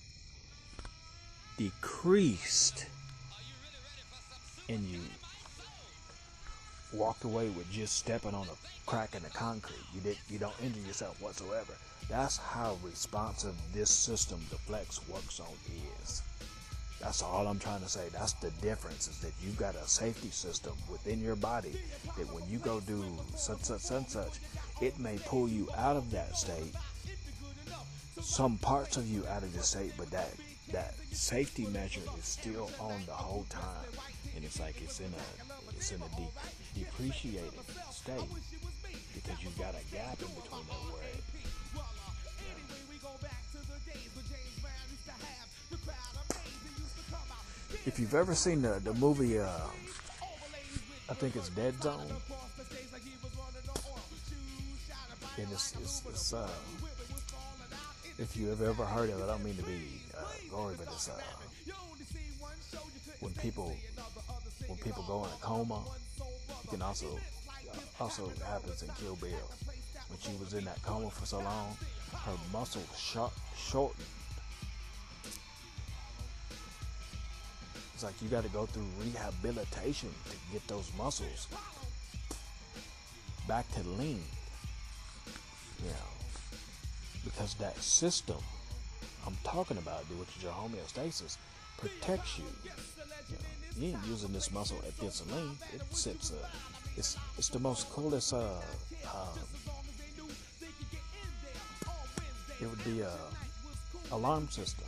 decreased, 1.58 2.87
and 4.68 4.80
you 4.84 5.00
walked 6.94 7.25
away 7.25 7.49
with 7.50 7.70
just 7.70 7.96
stepping 7.96 8.34
on 8.34 8.46
a 8.46 8.88
crack 8.88 9.14
in 9.14 9.22
the 9.22 9.28
concrete. 9.30 9.84
You 9.94 10.00
didn't, 10.00 10.20
you 10.30 10.38
don't 10.38 10.54
injure 10.62 10.80
yourself 10.80 11.20
whatsoever. 11.20 11.75
That's 12.08 12.38
how 12.38 12.78
responsive 12.82 13.54
this 13.75 13.90
system, 13.90 14.40
the 14.50 14.56
Flex 14.56 15.06
works 15.08 15.38
on 15.38 15.46
is. 16.02 16.22
That's 17.02 17.21
all 17.21 17.49
I'm 17.49 17.59
trying 17.59 17.82
to 17.82 17.88
say. 17.88 18.09
That's 18.12 18.35
the 18.35 18.50
difference 18.62 19.09
is 19.09 19.18
that 19.21 19.32
you've 19.42 19.59
got 19.59 19.75
a 19.75 19.87
safety 19.88 20.30
system 20.30 20.73
within 20.90 21.21
your 21.21 21.35
body 21.35 21.73
that 22.16 22.32
when 22.32 22.49
you 22.49 22.59
go 22.59 22.78
do 22.80 23.04
such, 23.35 23.61
such, 23.62 23.80
such, 23.80 24.09
such, 24.09 24.38
it 24.80 24.99
may 25.00 25.18
pull 25.26 25.49
you 25.49 25.68
out 25.76 25.97
of 25.97 26.11
that 26.12 26.37
state, 26.37 26.73
some 28.21 28.56
parts 28.59 28.97
of 28.97 29.09
you 29.09 29.26
out 29.26 29.42
of 29.42 29.52
the 29.52 29.62
state, 29.62 29.92
but 29.99 30.11
that 30.11 30.30
that 30.71 30.94
safety 31.11 31.66
measure 31.66 32.00
is 32.16 32.25
still 32.25 32.71
on 32.80 33.00
the 33.06 33.12
whole 33.12 33.44
time, 33.50 33.90
and 34.37 34.44
it's 34.44 34.61
like 34.61 34.80
it's 34.80 35.00
in 35.00 35.06
a 35.06 35.73
it's 35.76 35.90
in 35.90 36.00
a 36.00 36.09
de- 36.16 36.85
depreciated 36.85 37.52
state 37.90 38.30
because 39.14 39.42
you've 39.42 39.59
got 39.59 39.75
a 39.75 39.94
gap 39.94 40.21
in 40.21 40.28
between 40.28 40.64
where 40.92 41.02
it, 41.02 41.23
if 47.87 47.99
you've 47.99 48.15
ever 48.15 48.35
seen 48.35 48.62
the, 48.62 48.81
the 48.85 48.95
movie, 48.95 49.39
uh, 49.39 49.49
I 51.11 51.15
think 51.15 51.37
it's 51.37 51.49
Dead 51.51 51.81
Zone. 51.83 52.07
And 55.39 55.51
it's, 55.51 55.75
it's, 55.81 56.03
it's 56.09 56.33
uh, 56.33 56.49
if 58.19 58.37
you 58.37 58.49
have 58.49 58.62
ever 58.62 58.85
heard 58.85 59.11
of 59.11 59.19
it, 59.19 59.25
I 59.25 59.27
don't 59.27 59.45
mean 59.45 59.57
to 59.57 59.62
be 59.62 60.01
uh, 60.17 60.23
gory, 60.51 60.75
but 60.79 60.87
it's 60.89 61.09
uh, 61.09 61.21
when 63.21 63.33
people 63.35 63.75
when 64.67 64.79
people 64.79 65.05
go 65.07 65.25
in 65.25 65.31
a 65.31 65.41
coma. 65.41 65.83
It 66.65 66.71
can 66.71 66.83
also 66.83 67.07
uh, 67.09 68.03
also 68.03 68.31
happens 68.47 68.83
in 68.83 68.89
Kill 69.01 69.17
Bill. 69.17 69.51
When 70.09 70.19
she 70.21 70.37
was 70.39 70.55
in 70.55 70.65
that 70.67 70.83
coma 70.83 71.11
for 71.11 71.25
so 71.25 71.39
long, 71.39 71.77
her 72.15 72.37
muscles 72.53 72.87
short, 72.97 73.33
shortened. 73.57 74.07
It's 78.02 78.11
like 78.11 78.21
you 78.21 78.37
got 78.37 78.42
to 78.42 78.49
go 78.49 78.66
through 78.66 78.82
rehabilitation 79.00 80.09
to 80.28 80.37
get 80.52 80.66
those 80.66 80.90
muscles 80.99 81.47
back 83.47 83.71
to 83.75 83.88
lean. 83.90 84.21
You 85.78 85.90
know, 85.90 86.11
because 87.25 87.54
that 87.54 87.76
system 87.76 88.38
I'm 89.25 89.37
talking 89.44 89.78
about, 89.78 90.09
dude, 90.09 90.18
which 90.18 90.37
is 90.37 90.42
your 90.42 90.50
homeostasis, 90.50 91.37
protects 91.78 92.38
you. 92.38 92.44
You, 92.64 93.37
know, 93.37 93.40
you 93.78 93.94
ain't 93.94 94.06
using 94.09 94.32
this 94.32 94.50
muscle 94.50 94.78
at 94.85 94.99
this 94.99 95.25
lean. 95.30 95.56
It 95.73 95.82
sits 95.94 96.32
uh, 96.32 96.49
it's 96.97 97.16
it's 97.38 97.50
the 97.50 97.61
most 97.61 97.88
coolest 97.90 98.32
uh, 98.32 98.49
uh 99.06 99.26
it 102.61 102.68
would 102.68 102.85
be 102.85 103.02
a 103.02 103.12
alarm 104.11 104.49
system. 104.49 104.87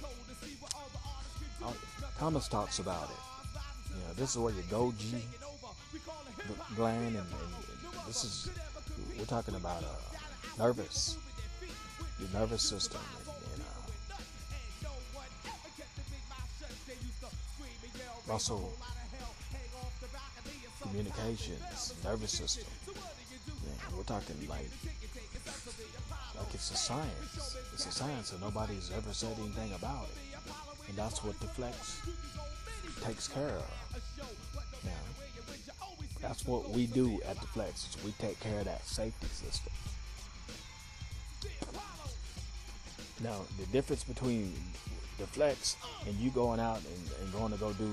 Thomas 2.19 2.49
talks 2.49 2.79
about 2.79 3.11
it. 3.11 3.17
You 3.91 3.97
know, 3.97 4.13
this 4.15 4.31
is 4.31 4.39
where 4.39 4.53
your 4.53 4.65
Golgi 4.65 5.23
gland 6.77 7.07
and, 7.07 7.17
and, 7.17 7.27
this 8.07 8.25
is 8.25 8.51
we're 9.19 9.25
talking 9.25 9.55
about 9.55 9.83
uh, 9.83 9.89
nervous, 10.59 11.17
your 12.21 12.29
nervous 12.39 12.63
system, 12.63 13.01
and, 13.19 13.29
and 13.55 13.63
uh, 18.29 18.33
muscle 18.33 18.73
communications, 20.83 21.95
nervous 22.05 22.33
system. 22.33 22.67
Yeah, 22.87 23.97
we're 23.97 24.03
talking 24.03 24.37
like 24.49 24.71
like 26.37 26.55
it's 26.55 26.71
a 26.71 26.77
science. 26.77 27.57
It's 27.73 27.87
a 27.87 27.93
science, 27.93 28.33
and 28.33 28.41
nobody's 28.41 28.91
ever 28.93 29.13
said 29.13 29.37
anything 29.39 29.73
about 29.75 30.05
it. 30.05 30.34
And 30.89 30.97
that's 30.97 31.25
what 31.25 31.39
the 31.41 31.47
flex 31.47 32.01
takes 33.03 33.29
care 33.29 33.57
of. 33.57 33.71
Now, 34.85 34.91
that's 36.21 36.47
what 36.47 36.71
we 36.71 36.87
do 36.87 37.21
at 37.27 37.41
the 37.41 37.47
flex. 37.47 37.89
Is 37.89 38.05
we 38.05 38.13
take 38.13 38.39
care 38.41 38.59
of 38.61 38.65
that 38.67 38.87
safety 38.87 39.27
system. 39.27 39.73
Now, 43.23 43.41
the 43.59 43.67
difference 43.67 44.05
between 44.05 44.53
the 45.19 45.27
flex 45.27 45.77
and 46.07 46.15
you 46.17 46.31
going 46.31 46.61
out 46.61 46.79
and, 46.79 47.11
and 47.23 47.33
going 47.33 47.53
to 47.53 47.59
go 47.59 47.73
do 47.75 47.91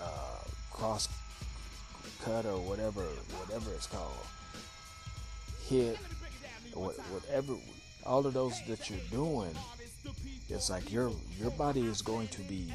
uh, 0.00 0.44
cross 0.70 1.08
cut 2.22 2.44
or 2.44 2.60
whatever, 2.60 3.02
whatever 3.40 3.70
it's 3.72 3.86
called, 3.86 4.12
HIIT, 5.68 5.96
whatever. 6.74 7.54
all 8.04 8.26
of 8.26 8.34
those 8.34 8.60
that 8.66 8.90
you're 8.90 8.98
doing, 9.10 9.54
it's 10.48 10.70
like 10.70 10.90
your 10.92 11.12
your 11.38 11.50
body 11.52 11.82
is 11.82 12.02
going 12.02 12.28
to 12.28 12.40
be 12.42 12.72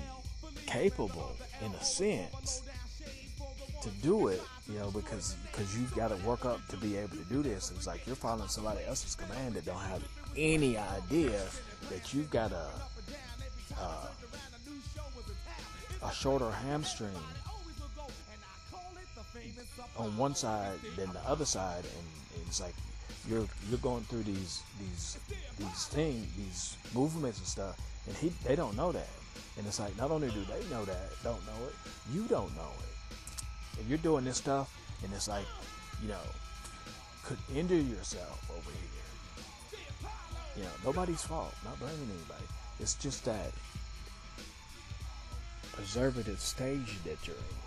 capable 0.66 1.36
in 1.64 1.72
a 1.72 1.84
sense 1.84 2.64
to 3.82 3.90
do 4.02 4.28
it, 4.28 4.42
you 4.72 4.80
know, 4.80 4.92
because 4.92 5.36
because 5.52 5.78
you've 5.78 5.94
got 5.96 6.10
to 6.10 6.16
work 6.26 6.46
up 6.46 6.66
to 6.68 6.78
be 6.78 6.96
able 6.98 7.18
to 7.18 7.24
do 7.26 7.44
this. 7.44 7.72
It's 7.76 7.88
like 7.88 8.06
you're 8.08 8.16
following 8.16 8.48
somebody 8.48 8.80
else's 8.86 9.16
command 9.16 9.56
that 9.56 9.66
don't 9.66 9.76
have 9.76 10.04
any 10.38 10.78
idea 10.78 11.42
that 11.90 12.14
you've 12.14 12.30
got 12.32 12.52
a 12.52 12.68
uh, 13.80 14.08
a 16.04 16.12
shorter 16.14 16.52
hamstring 16.52 17.12
on 19.98 20.16
one 20.18 20.36
side 20.36 20.80
than 20.96 21.12
the 21.14 21.20
other 21.28 21.46
side, 21.46 21.84
and 21.84 22.48
it's 22.48 22.62
like 22.62 22.76
you're 23.28 23.48
you're 23.70 23.80
going 23.80 24.04
through 24.04 24.24
these 24.24 24.64
these 24.80 25.18
these 25.58 25.86
things, 25.88 26.28
these 26.36 26.78
movements 26.94 27.40
and 27.40 27.48
stuff, 27.48 27.80
and 28.08 28.16
he 28.18 28.30
they 28.46 28.56
don't 28.56 28.76
know 28.76 28.92
that, 28.92 29.10
and 29.58 29.66
it's 29.66 29.80
like 29.80 29.96
not 29.98 30.12
only 30.12 30.30
do 30.30 30.44
they 30.46 30.70
know 30.70 30.84
that, 30.86 31.10
don't 31.24 31.46
know 31.46 31.68
it, 31.68 31.76
you 32.14 32.24
don't 32.28 32.56
know 32.56 32.72
it, 32.80 33.80
and 33.80 33.88
you're 33.90 33.98
doing 34.00 34.26
this 34.26 34.38
stuff, 34.38 34.76
and 35.04 35.14
it's 35.14 35.28
like 35.28 35.46
you 36.02 36.10
know 36.10 36.26
could 37.24 37.38
injure 37.56 37.76
yourself 37.76 38.50
over 38.52 38.70
here. 38.70 40.10
You 40.58 40.64
know, 40.64 40.70
nobody's 40.86 41.22
fault, 41.22 41.54
not 41.64 41.80
blaming 41.80 42.10
anybody. 42.12 42.46
It's 42.80 42.96
just 42.96 43.26
that 43.26 43.52
preservative 45.72 46.40
stage 46.40 47.02
that 47.06 47.26
you're 47.26 47.36
in. 47.36 47.58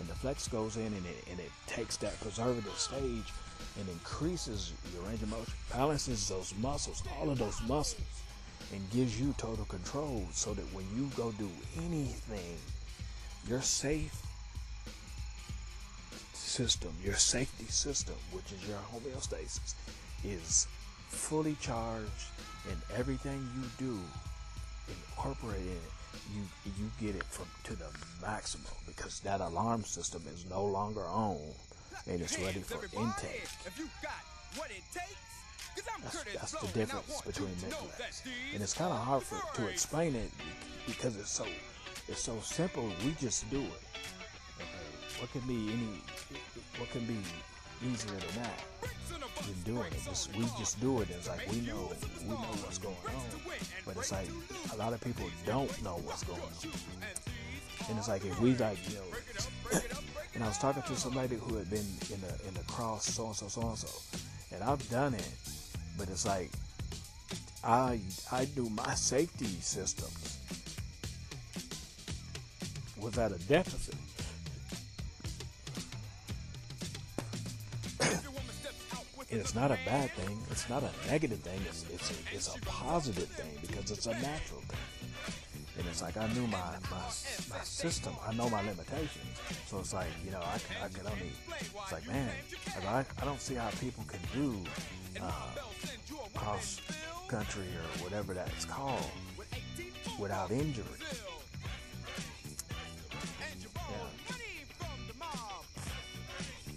And 0.00 0.08
the 0.08 0.14
flex 0.14 0.48
goes 0.48 0.76
in 0.76 0.86
and 0.86 1.06
it, 1.06 1.24
and 1.30 1.38
it 1.38 1.50
takes 1.66 1.96
that 1.98 2.18
preservative 2.20 2.76
stage 2.78 3.32
and 3.78 3.88
increases 3.88 4.72
your 4.92 5.02
range 5.04 5.22
of 5.22 5.30
motion, 5.30 5.54
balances 5.72 6.28
those 6.28 6.54
muscles, 6.60 7.02
all 7.18 7.30
of 7.30 7.38
those 7.38 7.60
muscles, 7.68 8.22
and 8.72 8.90
gives 8.90 9.20
you 9.20 9.34
total 9.38 9.64
control 9.66 10.26
so 10.32 10.54
that 10.54 10.64
when 10.74 10.84
you 10.96 11.10
go 11.16 11.32
do 11.32 11.48
anything, 11.78 12.56
your 13.48 13.60
safe 13.60 14.14
system, 16.32 16.92
your 17.02 17.14
safety 17.14 17.66
system, 17.66 18.14
which 18.32 18.52
is 18.52 18.68
your 18.68 18.78
homeostasis, 18.92 19.74
is 20.24 20.66
fully 21.08 21.56
charged 21.60 22.08
and 22.70 22.80
everything 22.96 23.46
you 23.56 23.86
do 23.86 23.98
incorporated 24.88 25.66
in 25.66 25.72
it 25.72 25.94
you 26.32 26.42
you 26.78 26.90
get 27.00 27.14
it 27.16 27.24
from 27.24 27.46
to 27.62 27.74
the 27.74 27.86
maximum 28.22 28.66
because 28.86 29.20
that 29.20 29.40
alarm 29.40 29.82
system 29.84 30.22
is 30.32 30.48
no 30.48 30.64
longer 30.64 31.04
on 31.04 31.38
and 32.06 32.20
it's 32.20 32.38
ready 32.38 32.60
for 32.60 32.84
intake. 32.84 33.48
That's, 36.02 36.24
that's 36.34 36.52
the 36.52 36.66
difference 36.78 37.20
between 37.22 37.48
Netflix, 37.56 38.22
and 38.52 38.62
it's 38.62 38.74
kind 38.74 38.92
of 38.92 38.98
hard 38.98 39.22
for, 39.22 39.40
to 39.56 39.68
explain 39.68 40.14
it 40.14 40.30
because 40.86 41.16
it's 41.16 41.30
so 41.30 41.46
it's 42.08 42.20
so 42.20 42.38
simple. 42.40 42.90
We 43.04 43.12
just 43.18 43.48
do 43.50 43.60
it. 43.60 43.82
Okay. 44.60 45.20
What 45.20 45.32
can 45.32 45.40
be 45.48 45.72
any? 45.72 46.02
What 46.78 46.90
can 46.90 47.04
be 47.06 47.16
easier 47.82 48.10
than 48.12 48.42
that? 48.42 48.60
Than 49.42 49.74
doing 49.74 49.92
it. 49.92 50.28
We 50.36 50.44
just 50.58 50.80
do 50.80 51.00
it. 51.00 51.08
It's 51.10 51.28
like 51.28 51.50
we 51.50 51.60
know 51.60 51.92
we 52.20 52.28
know 52.28 52.54
what's 52.62 52.78
going 52.78 52.96
on, 53.06 53.24
but 53.86 53.96
it's 53.96 54.12
like 54.12 54.28
a 54.72 54.76
lot 54.76 54.92
of 54.92 55.00
people 55.00 55.26
don't 55.46 55.82
know 55.82 56.00
what's 56.04 56.22
going 56.24 56.40
on. 56.40 56.48
And 57.88 57.98
it's 57.98 58.08
like 58.08 58.24
if 58.24 58.38
we 58.40 58.54
like 58.54 58.78
you 58.88 58.96
know, 58.96 59.80
and 60.34 60.42
I 60.42 60.48
was 60.48 60.58
talking 60.58 60.82
to 60.82 60.96
somebody 60.96 61.36
who 61.36 61.56
had 61.56 61.70
been 61.70 61.86
in 62.12 62.20
the 62.20 62.48
in 62.48 62.54
the 62.54 62.64
cross 62.66 63.06
so 63.06 63.26
and 63.26 63.36
so 63.36 63.48
so 63.48 63.62
and 63.62 63.78
so, 63.78 63.88
and 64.52 64.64
I've 64.64 64.88
done 64.90 65.14
it, 65.14 65.28
but 65.96 66.08
it's 66.08 66.26
like 66.26 66.50
I 67.62 68.00
I 68.32 68.44
do 68.46 68.68
my 68.70 68.94
safety 68.94 69.46
systems 69.60 70.38
without 73.00 73.32
a 73.32 73.38
deficit. 73.46 73.94
And 79.30 79.40
it's 79.40 79.54
not 79.54 79.72
a 79.72 79.78
bad 79.84 80.10
thing. 80.12 80.38
It's 80.50 80.68
not 80.68 80.84
a 80.84 81.10
negative 81.10 81.40
thing. 81.40 81.58
It's 81.66 81.84
it's 81.92 82.10
a, 82.10 82.14
it's 82.32 82.54
a 82.54 82.60
positive 82.66 83.26
thing 83.26 83.50
because 83.62 83.90
it's 83.90 84.06
a 84.06 84.12
natural 84.12 84.60
thing. 84.68 84.78
And 85.76 85.86
it's 85.88 86.02
like 86.02 86.16
I 86.16 86.26
knew 86.32 86.46
my 86.46 86.58
my, 86.90 87.04
my 87.50 87.62
system. 87.64 88.14
I 88.26 88.32
know 88.34 88.48
my 88.48 88.62
limitations. 88.62 89.40
So 89.66 89.80
it's 89.80 89.92
like 89.92 90.08
you 90.24 90.30
know 90.30 90.40
I 90.40 90.58
can, 90.58 90.76
I 90.84 90.88
can 90.88 91.06
only. 91.06 91.32
It's 91.58 91.92
like 91.92 92.06
man, 92.06 92.30
I 92.86 93.04
I 93.20 93.24
don't 93.24 93.40
see 93.40 93.54
how 93.54 93.70
people 93.80 94.04
can 94.04 94.20
do 94.32 94.62
uh, 95.20 95.30
cross 96.34 96.80
country 97.28 97.62
or 97.62 98.04
whatever 98.04 98.34
that's 98.34 98.64
called 98.64 99.10
without 100.18 100.50
injury. 100.50 100.84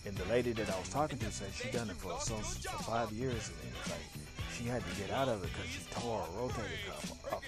And 0.05 0.15
the 0.15 0.25
lady 0.25 0.53
that 0.53 0.69
I 0.69 0.79
was 0.79 0.87
talking 0.87 1.17
to 1.19 1.31
said 1.31 1.49
she 1.53 1.69
done 1.69 1.89
it 1.89 1.97
for 1.97 2.17
so 2.21 2.35
for 2.35 2.83
five 2.83 3.11
years, 3.11 3.49
and 3.49 3.73
it's 3.75 3.89
like 3.91 4.16
she 4.57 4.63
had 4.65 4.81
to 4.83 5.01
get 5.01 5.11
out 5.11 5.27
of 5.27 5.43
it 5.43 5.49
because 5.53 5.69
she 5.69 5.79
tore 5.91 6.21
a 6.21 6.39
rotator 6.39 6.79
cuff 6.87 7.33
off. 7.33 7.43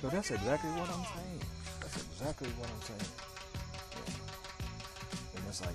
So 0.00 0.08
that's 0.08 0.30
exactly 0.30 0.70
what 0.70 0.88
I'm 0.88 1.04
saying. 1.04 1.40
That's 1.80 1.96
exactly 1.96 2.48
what 2.50 2.68
I'm 2.70 2.82
saying. 2.82 3.10
Yeah. 3.92 5.36
And 5.36 5.44
it's 5.48 5.60
like 5.60 5.74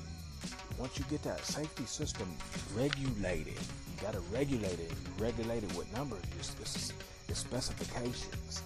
once 0.80 0.98
you 0.98 1.06
get 1.10 1.24
that 1.24 1.46
safety 1.46 1.86
system 1.86 2.28
regulated, 2.76 3.56
you 3.56 4.02
gotta 4.02 4.22
regulate 4.32 4.80
it. 4.80 4.92
You 4.92 5.24
Regulate 5.24 5.64
it 5.64 5.76
with 5.76 5.92
numbers. 5.96 6.22
It's, 6.40 6.56
it's, 6.60 6.94
it's 7.30 7.40
specifications. 7.40 8.62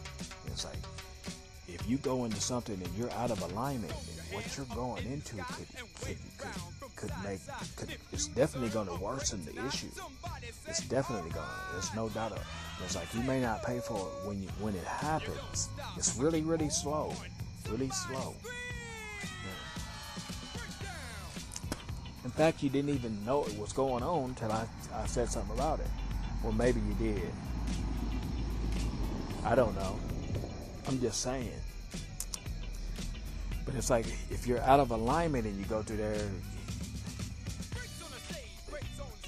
It's 0.47 0.65
like 0.65 0.77
if 1.67 1.87
you 1.87 1.97
go 1.97 2.25
into 2.25 2.41
something 2.41 2.75
and 2.75 2.93
you're 2.97 3.11
out 3.11 3.31
of 3.31 3.41
alignment, 3.51 3.93
what 4.31 4.45
you're 4.57 4.65
going 4.75 5.05
into 5.05 5.35
could, 5.37 5.67
could, 6.01 6.17
could 6.37 6.61
could 6.99 7.11
make 7.23 7.39
could 7.77 7.95
it's 8.11 8.27
definitely 8.27 8.69
going 8.69 8.87
to 8.87 8.95
worsen 8.95 9.43
the 9.45 9.65
issue. 9.65 9.87
It's 10.69 10.81
definitely 10.81 11.31
to. 11.31 11.43
There's 11.73 11.93
no 11.95 12.09
doubt. 12.09 12.31
Of, 12.31 12.37
it. 12.37 12.43
it's 12.85 12.95
like 12.95 13.13
you 13.15 13.23
may 13.23 13.41
not 13.41 13.63
pay 13.63 13.79
for 13.79 13.97
it 13.97 14.27
when 14.27 14.41
you 14.41 14.47
when 14.59 14.75
it 14.75 14.83
happens. 14.83 15.69
It's 15.97 16.15
really 16.15 16.41
really 16.43 16.69
slow, 16.69 17.13
really 17.69 17.89
slow. 17.89 18.35
Yeah. 18.43 19.49
In 22.25 22.31
fact, 22.31 22.61
you 22.61 22.69
didn't 22.69 22.91
even 22.91 23.25
know 23.25 23.45
it 23.45 23.57
was 23.57 23.73
going 23.73 24.03
on 24.03 24.29
until 24.29 24.51
I, 24.51 24.67
I 24.93 25.07
said 25.07 25.29
something 25.29 25.55
about 25.55 25.79
it. 25.79 25.87
Well, 26.43 26.53
maybe 26.53 26.79
you 26.81 26.93
did. 26.93 27.31
I 29.43 29.55
don't 29.55 29.75
know. 29.75 29.99
I'm 30.87 30.99
just 31.01 31.21
saying. 31.21 31.51
But 33.65 33.75
it's 33.75 33.89
like 33.89 34.05
if 34.29 34.45
you're 34.45 34.61
out 34.61 34.79
of 34.79 34.91
alignment 34.91 35.45
and 35.45 35.57
you 35.57 35.65
go 35.65 35.81
through 35.81 35.97
there, 35.97 36.29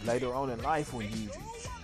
later 0.06 0.34
on 0.34 0.50
in 0.50 0.62
life 0.64 0.94
when 0.94 1.10
you 1.12 1.30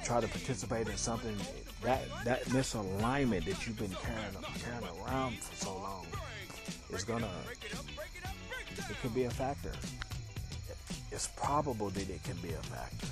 try 0.03 0.19
to 0.21 0.27
participate 0.27 0.87
in 0.87 0.97
something 0.97 1.35
that 1.83 2.01
that 2.25 2.43
misalignment 2.45 3.45
that 3.45 3.65
you've 3.67 3.77
been 3.77 3.95
carrying 4.01 4.33
carrying 4.63 4.83
around 5.05 5.37
for 5.37 5.65
so 5.65 5.73
long 5.77 6.05
is 6.91 7.03
gonna 7.03 7.29
it 8.89 9.01
could 9.01 9.13
be 9.13 9.23
a 9.23 9.29
factor. 9.29 9.71
It's 11.11 11.27
probable 11.35 11.89
that 11.89 12.09
it 12.09 12.23
can 12.23 12.37
be 12.37 12.49
a 12.49 12.63
factor, 12.63 13.07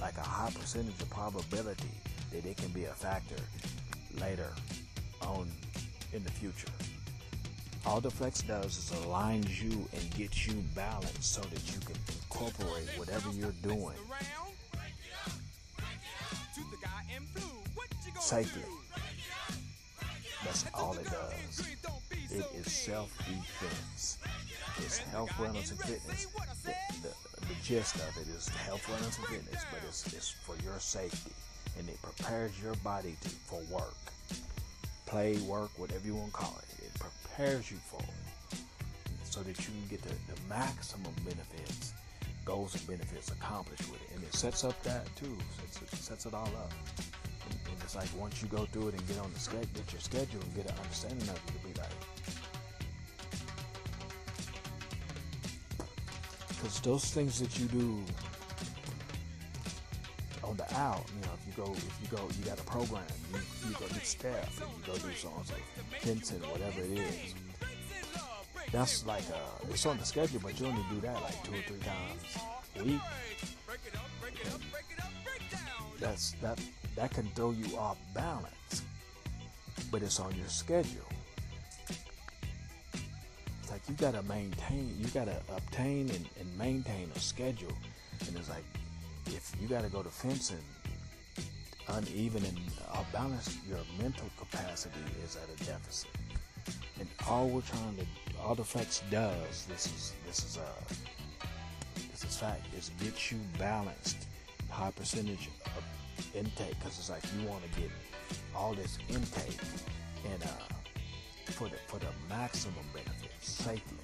like 0.00 0.16
a 0.18 0.22
high 0.22 0.50
percentage 0.50 1.00
of 1.00 1.10
probability 1.10 1.90
that 2.32 2.44
it 2.44 2.56
can 2.56 2.68
be 2.68 2.84
a 2.84 2.92
factor 2.92 3.42
later 4.20 4.48
on 5.22 5.50
in 6.12 6.22
the 6.22 6.30
future. 6.30 6.68
All 7.86 8.00
the 8.00 8.10
flex 8.10 8.42
does 8.42 8.78
is 8.78 8.90
aligns 9.00 9.62
you 9.62 9.88
and 9.92 10.14
gets 10.16 10.46
you 10.46 10.54
balanced 10.74 11.22
so 11.22 11.40
that 11.40 11.72
you 11.72 11.80
can 11.80 11.96
incorporate 12.08 12.88
whatever 12.98 13.30
you're 13.30 13.54
doing 13.62 13.96
safely. 18.26 18.62
That's 20.44 20.66
all 20.74 20.94
it 20.94 21.04
does. 21.04 21.68
It 22.32 22.44
is 22.56 22.72
self-defense. 22.72 24.18
It's 24.78 24.98
health, 24.98 25.30
wellness, 25.38 25.70
and 25.70 25.78
fitness. 25.78 26.26
The, 26.64 26.74
the, 27.02 27.46
the 27.46 27.54
gist 27.62 27.94
of 27.94 28.16
it 28.20 28.26
is 28.36 28.48
health, 28.48 28.82
wellness, 28.86 29.18
and 29.18 29.28
fitness, 29.28 29.64
but 29.70 29.80
it's, 29.86 30.12
it's 30.12 30.30
for 30.30 30.56
your 30.64 30.80
safety. 30.80 31.30
And 31.78 31.88
it 31.88 32.02
prepares 32.02 32.60
your 32.60 32.74
body 32.82 33.14
to, 33.20 33.28
for 33.28 33.60
work. 33.72 33.94
Play, 35.06 35.36
work, 35.48 35.70
whatever 35.76 36.04
you 36.04 36.16
want 36.16 36.32
to 36.32 36.32
call 36.32 36.58
it. 36.58 36.84
It 36.84 36.98
prepares 36.98 37.70
you 37.70 37.76
for 37.76 38.02
it. 38.02 38.58
So 39.22 39.40
that 39.42 39.56
you 39.56 39.66
can 39.66 39.86
get 39.88 40.02
the, 40.02 40.08
the 40.08 40.40
maximum 40.48 41.12
benefits, 41.24 41.92
goals 42.44 42.74
and 42.74 42.84
benefits 42.88 43.30
accomplished 43.30 43.88
with 43.88 44.02
it. 44.02 44.16
And 44.16 44.24
it 44.24 44.34
sets 44.34 44.64
up 44.64 44.82
that 44.82 45.06
too. 45.14 45.36
Sets 45.60 45.82
it, 45.82 45.96
sets 45.96 46.26
it 46.26 46.34
all 46.34 46.50
up. 46.58 46.72
And 47.68 47.76
it's 47.82 47.94
like 47.96 48.08
once 48.16 48.42
you 48.42 48.48
go 48.48 48.64
through 48.66 48.88
it 48.88 48.94
and 48.94 49.08
get 49.08 49.18
on 49.18 49.32
the 49.32 49.38
schedule, 49.38 49.68
get 49.74 49.92
your 49.92 50.00
schedule 50.00 50.40
and 50.40 50.54
get 50.54 50.66
an 50.66 50.78
understanding 50.78 51.28
of 51.28 51.36
it, 51.36 51.42
you'll 51.52 51.72
be 51.72 51.78
like, 51.80 51.90
because 56.48 56.80
those 56.80 57.04
things 57.10 57.38
that 57.40 57.58
you 57.58 57.66
do 57.66 58.02
on 60.42 60.56
the 60.56 60.74
out, 60.74 61.04
you 61.14 61.26
know, 61.26 61.32
if 61.34 61.46
you 61.46 61.64
go, 61.64 61.72
if 61.72 61.98
you 62.02 62.16
go, 62.16 62.28
you 62.38 62.44
got 62.44 62.58
a 62.58 62.64
program, 62.64 63.02
you, 63.32 63.40
you 63.68 63.74
go 63.74 63.86
do 63.88 64.00
step, 64.02 64.48
and 64.60 64.70
you 64.70 64.86
go 64.86 64.92
do 64.94 65.14
so 65.14 65.32
and 65.36 65.46
so, 65.46 65.54
fencing, 66.00 66.40
whatever 66.50 66.80
it 66.80 66.98
is. 66.98 67.34
That's 68.72 69.06
like 69.06 69.24
uh, 69.30 69.70
it's 69.70 69.86
on 69.86 69.96
the 69.98 70.04
schedule, 70.04 70.40
but 70.42 70.58
you 70.58 70.66
only 70.66 70.84
do 70.90 71.00
that 71.00 71.22
like 71.22 71.42
two 71.44 71.52
or 71.52 71.62
three 71.62 71.78
times 71.78 72.38
a 72.78 72.84
week. 72.84 73.00
That's 76.00 76.32
that 76.42 76.58
that 76.96 77.10
can 77.10 77.26
throw 77.34 77.50
you 77.50 77.76
off 77.76 77.98
balance, 78.14 78.82
but 79.90 80.02
it's 80.02 80.18
on 80.18 80.34
your 80.34 80.48
schedule. 80.48 81.06
It's 83.62 83.70
like 83.70 83.82
you 83.88 83.94
gotta 83.94 84.22
maintain, 84.22 84.96
you 84.98 85.06
gotta 85.08 85.40
obtain 85.54 86.10
and, 86.10 86.28
and 86.40 86.58
maintain 86.58 87.10
a 87.14 87.18
schedule, 87.18 87.72
and 88.26 88.36
it's 88.36 88.48
like 88.48 88.64
if 89.26 89.54
you 89.60 89.68
gotta 89.68 89.88
go 89.88 90.02
to 90.02 90.08
fencing 90.08 90.56
uneven 91.88 92.44
and 92.44 92.58
off 92.92 93.10
balance, 93.12 93.58
your 93.68 93.78
mental 94.00 94.28
capacity 94.38 94.98
is 95.24 95.36
at 95.36 95.48
a 95.60 95.64
deficit. 95.64 96.10
And 96.98 97.08
all 97.28 97.48
we're 97.48 97.60
trying 97.60 97.96
to, 97.96 98.06
all 98.42 98.54
the 98.54 98.64
flex 98.64 99.02
does, 99.10 99.66
this 99.66 99.86
is 99.86 100.12
this 100.26 100.38
is 100.44 100.56
a 100.56 100.62
uh, 100.62 100.94
this 102.10 102.24
is 102.24 102.38
fact, 102.38 102.62
is 102.76 102.90
get 103.02 103.30
you 103.30 103.38
balanced, 103.58 104.26
high 104.70 104.90
percentage 104.90 105.50
of 105.76 105.82
intake, 106.34 106.78
because 106.78 106.98
it's 106.98 107.10
like 107.10 107.22
you 107.38 107.46
want 107.48 107.62
to 107.64 107.80
get 107.80 107.90
all 108.54 108.74
this 108.74 108.98
intake 109.08 109.60
and 110.32 110.42
uh, 110.42 110.48
for 111.52 111.68
the 111.68 111.76
for 111.86 111.98
the 111.98 112.08
maximum 112.28 112.84
benefit 112.92 113.32
safely, 113.40 113.98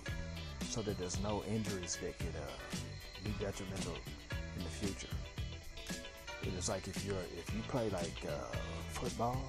so 0.69 0.83
that 0.83 0.99
there's 0.99 1.21
no 1.23 1.43
injuries 1.49 1.99
that 2.03 2.19
could 2.19 2.37
uh, 2.37 2.77
be 3.25 3.31
detrimental 3.39 3.97
in 4.57 4.63
the 4.63 4.71
future. 4.71 5.15
It 6.43 6.55
is 6.59 6.69
like 6.69 6.89
if 6.89 7.05
you're 7.05 7.25
if 7.37 7.55
you 7.55 7.63
play 7.69 7.91
like 7.91 8.25
uh, 8.27 8.57
football, 8.89 9.41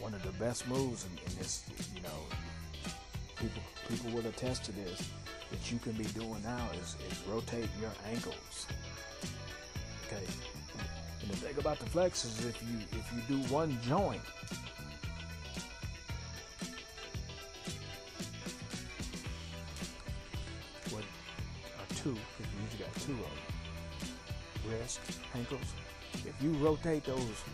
one 0.00 0.14
of 0.14 0.22
the 0.22 0.32
best 0.32 0.66
moves 0.68 1.04
in, 1.04 1.12
in 1.30 1.38
this, 1.38 1.64
you 1.94 2.02
know, 2.02 2.20
people 3.38 3.62
people 3.88 4.10
will 4.12 4.26
attest 4.26 4.64
to 4.64 4.72
this 4.72 5.10
that 5.50 5.72
you 5.72 5.78
can 5.78 5.92
be 5.92 6.04
doing 6.04 6.42
now 6.44 6.68
is, 6.80 6.96
is 7.10 7.18
rotate 7.28 7.68
your 7.80 7.90
ankles. 8.12 8.66
Okay. 10.06 10.24
The 11.30 11.36
thing 11.36 11.58
about 11.58 11.78
the 11.78 11.86
flex 11.86 12.24
is 12.24 12.44
if 12.44 12.60
you 12.62 12.78
if 12.92 13.12
you 13.14 13.36
do 13.36 13.52
one 13.52 13.78
joint, 13.82 14.20
what 20.90 21.04
or 21.04 21.94
two, 21.94 22.16
because 22.36 22.52
you 22.52 22.60
usually 22.64 22.84
got 22.84 22.94
two 22.96 23.12
of 23.12 23.18
them. 23.18 24.72
Wrist, 24.80 25.00
ankles. 25.34 25.74
If 26.14 26.34
you 26.42 26.52
rotate 26.54 27.04
those 27.04 27.44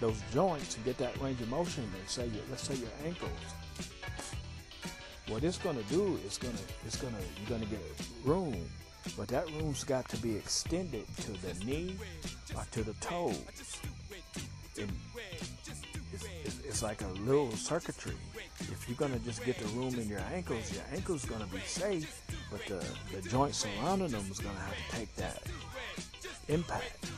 those 0.00 0.20
joints 0.32 0.76
and 0.76 0.84
get 0.84 0.98
that 0.98 1.18
range 1.20 1.40
of 1.40 1.48
motion 1.48 1.84
and 1.98 2.08
say 2.08 2.26
your 2.26 2.42
let's 2.50 2.62
say 2.62 2.74
your 2.74 2.90
ankles 3.04 3.30
what 5.28 5.44
it's 5.44 5.58
gonna 5.58 5.82
do 5.84 6.18
is 6.26 6.38
gonna 6.38 6.54
it's 6.86 6.96
gonna 6.96 7.18
you're 7.38 7.50
gonna 7.50 7.70
get 7.70 7.80
room 8.24 8.56
but 9.16 9.28
that 9.28 9.46
room's 9.52 9.84
got 9.84 10.08
to 10.08 10.16
be 10.16 10.34
extended 10.34 11.04
to 11.18 11.32
the 11.32 11.64
knee 11.64 11.96
or 12.56 12.64
to 12.72 12.82
the 12.82 12.94
toes 12.94 13.80
and 14.78 14.90
it's, 16.12 16.24
it's, 16.44 16.60
it's 16.66 16.82
like 16.82 17.02
a 17.02 17.08
little 17.20 17.50
circuitry 17.52 18.14
if 18.60 18.86
you're 18.88 18.96
gonna 18.96 19.18
just 19.20 19.44
get 19.44 19.58
the 19.58 19.66
room 19.68 19.94
in 19.98 20.08
your 20.08 20.22
ankles 20.32 20.72
your 20.72 20.84
ankles 20.92 21.24
gonna 21.24 21.46
be 21.46 21.60
safe 21.60 22.22
but 22.50 22.64
the, 22.66 22.84
the 23.14 23.28
joint 23.28 23.54
surrounding 23.54 24.08
them 24.08 24.24
is 24.30 24.38
gonna 24.38 24.58
have 24.58 24.74
to 24.74 24.96
take 24.96 25.14
that 25.16 25.42
impact 26.48 27.10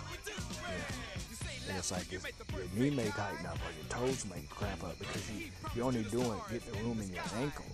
and 1.68 1.78
it's 1.78 1.92
like 1.92 2.12
it's, 2.12 2.26
your 2.54 2.66
knee 2.74 2.90
may 2.90 3.08
tighten 3.10 3.46
up 3.46 3.56
or 3.56 3.72
your 3.72 3.88
toes 3.88 4.26
may 4.26 4.42
cramp 4.50 4.84
up 4.84 4.98
because 4.98 5.30
you, 5.30 5.46
you're 5.74 5.86
only 5.86 6.02
doing 6.04 6.38
get 6.50 6.64
the 6.70 6.78
room 6.80 7.00
in 7.00 7.08
your 7.12 7.22
ankle. 7.38 7.64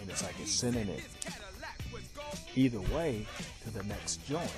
And 0.00 0.08
it's 0.08 0.22
like 0.22 0.34
it's 0.40 0.52
sending 0.52 0.88
it 0.88 1.04
either 2.54 2.80
way 2.94 3.26
to 3.64 3.70
the 3.70 3.82
next 3.84 4.26
joint. 4.26 4.50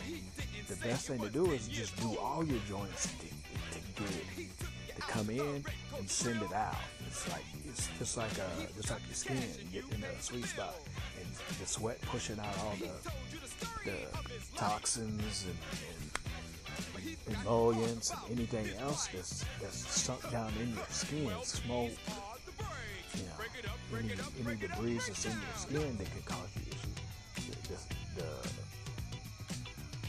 Best 0.83 1.09
thing 1.09 1.21
to 1.21 1.29
do 1.29 1.51
is 1.51 1.69
just 1.69 1.97
do 2.01 2.17
all 2.19 2.45
your 2.45 2.61
joints 2.69 3.09
to, 3.09 3.27
to 3.29 4.03
get 4.03 4.11
it 4.39 4.49
to 4.95 5.01
come 5.03 5.29
in 5.31 5.65
and 5.99 6.09
send 6.09 6.41
it 6.43 6.53
out. 6.53 6.77
It's 7.07 7.29
like 7.31 7.45
it's 7.69 7.89
just 7.99 8.17
like 8.17 8.31
uh, 8.39 8.63
just 8.77 8.91
like 8.91 9.01
your 9.07 9.15
skin, 9.15 9.43
getting 9.73 9.93
in 9.99 10.05
a 10.05 10.23
sweet 10.23 10.45
spot, 10.45 10.75
and 11.19 11.27
the 11.61 11.67
sweat 11.67 12.01
pushing 12.03 12.39
out 12.39 12.59
all 12.61 12.75
the 12.79 13.91
the 13.91 13.97
toxins 14.57 15.47
and, 15.47 15.59
and 16.97 17.37
emollients 17.41 18.13
and 18.13 18.39
anything 18.39 18.67
else 18.79 19.09
that's 19.09 19.45
that's 19.61 19.89
sunk 19.89 20.31
down 20.31 20.53
in 20.61 20.75
your 20.75 20.87
skin, 20.91 21.31
smoke, 21.43 21.91
you 23.15 23.23
know, 23.25 23.99
any, 23.99 24.13
any 24.47 24.57
debris 24.61 25.01
that's 25.07 25.25
in 25.25 25.33
your 25.33 25.57
skin 25.57 25.99
that 25.99 26.13
could 26.15 26.25
cause 26.25 26.58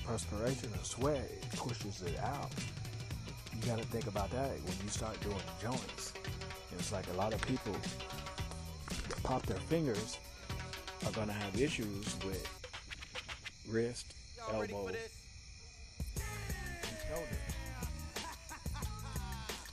perspiration 0.09 0.69
and 0.73 0.83
sweat 0.83 1.17
it 1.17 1.43
pushes 1.55 2.01
it 2.01 2.17
out. 2.19 2.49
You 3.53 3.67
got 3.67 3.77
to 3.77 3.85
think 3.85 4.07
about 4.07 4.31
that 4.31 4.49
when 4.49 4.75
you 4.83 4.89
start 4.89 5.19
doing 5.21 5.35
joints. 5.61 6.13
It's 6.71 6.91
like 6.91 7.05
a 7.13 7.17
lot 7.17 7.31
of 7.31 7.41
people 7.43 7.73
that 7.73 9.23
pop 9.23 9.45
their 9.45 9.59
fingers 9.59 10.17
are 11.05 11.11
going 11.11 11.27
to 11.27 11.33
have 11.33 11.61
issues 11.61 12.15
with 12.25 12.43
wrist, 13.69 14.15
elbow, 14.51 14.87
and 14.87 14.97
shoulder. 17.07 17.37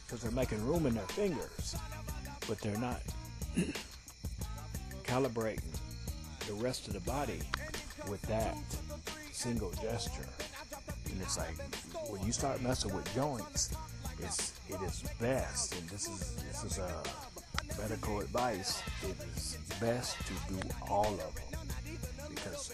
because 0.04 0.22
they're 0.22 0.30
making 0.32 0.62
room 0.66 0.84
in 0.84 0.94
their 0.94 1.08
fingers, 1.08 1.76
but 2.46 2.60
they're 2.60 2.76
not 2.76 3.00
calibrating 5.04 5.62
the 6.46 6.54
rest 6.54 6.88
of 6.88 6.92
the 6.92 7.00
body 7.00 7.40
with 8.06 8.20
that 8.22 8.54
single 9.36 9.70
gesture. 9.82 10.26
And 11.10 11.20
it's 11.20 11.36
like 11.36 11.56
when 12.08 12.24
you 12.24 12.32
start 12.32 12.62
messing 12.62 12.94
with 12.94 13.14
joints, 13.14 13.70
it's 14.18 14.58
it 14.68 14.80
is 14.80 15.04
best, 15.20 15.74
and 15.78 15.88
this 15.90 16.08
is 16.08 16.36
this 16.36 16.64
is 16.64 16.78
a 16.78 17.02
medical 17.78 18.20
advice. 18.20 18.82
It 19.02 19.16
is 19.36 19.58
best 19.78 20.16
to 20.26 20.32
do 20.54 20.58
all 20.88 21.12
of 21.12 21.34
them 21.34 21.60
because 22.30 22.72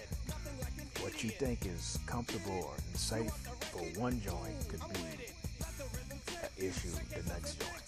what 1.01 1.25
you 1.25 1.31
think 1.31 1.67
is 1.67 1.99
comfortable 2.07 2.73
and 2.77 2.97
safe 2.97 3.33
for 3.73 3.83
one 4.01 4.21
joint 4.21 4.57
could 4.69 4.81
be 4.95 5.01
an 5.03 6.49
issue 6.57 6.95
the 7.11 7.29
next 7.29 7.59
joint. 7.59 7.83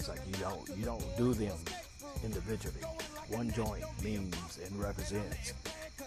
It's 0.00 0.08
like 0.08 0.20
you 0.26 0.34
don't 0.42 0.76
you 0.76 0.84
don't 0.84 1.16
do 1.16 1.34
them 1.34 1.56
individually. 2.24 2.82
One 3.28 3.52
joint 3.52 3.84
means 4.02 4.58
and 4.66 4.76
represents 4.80 5.54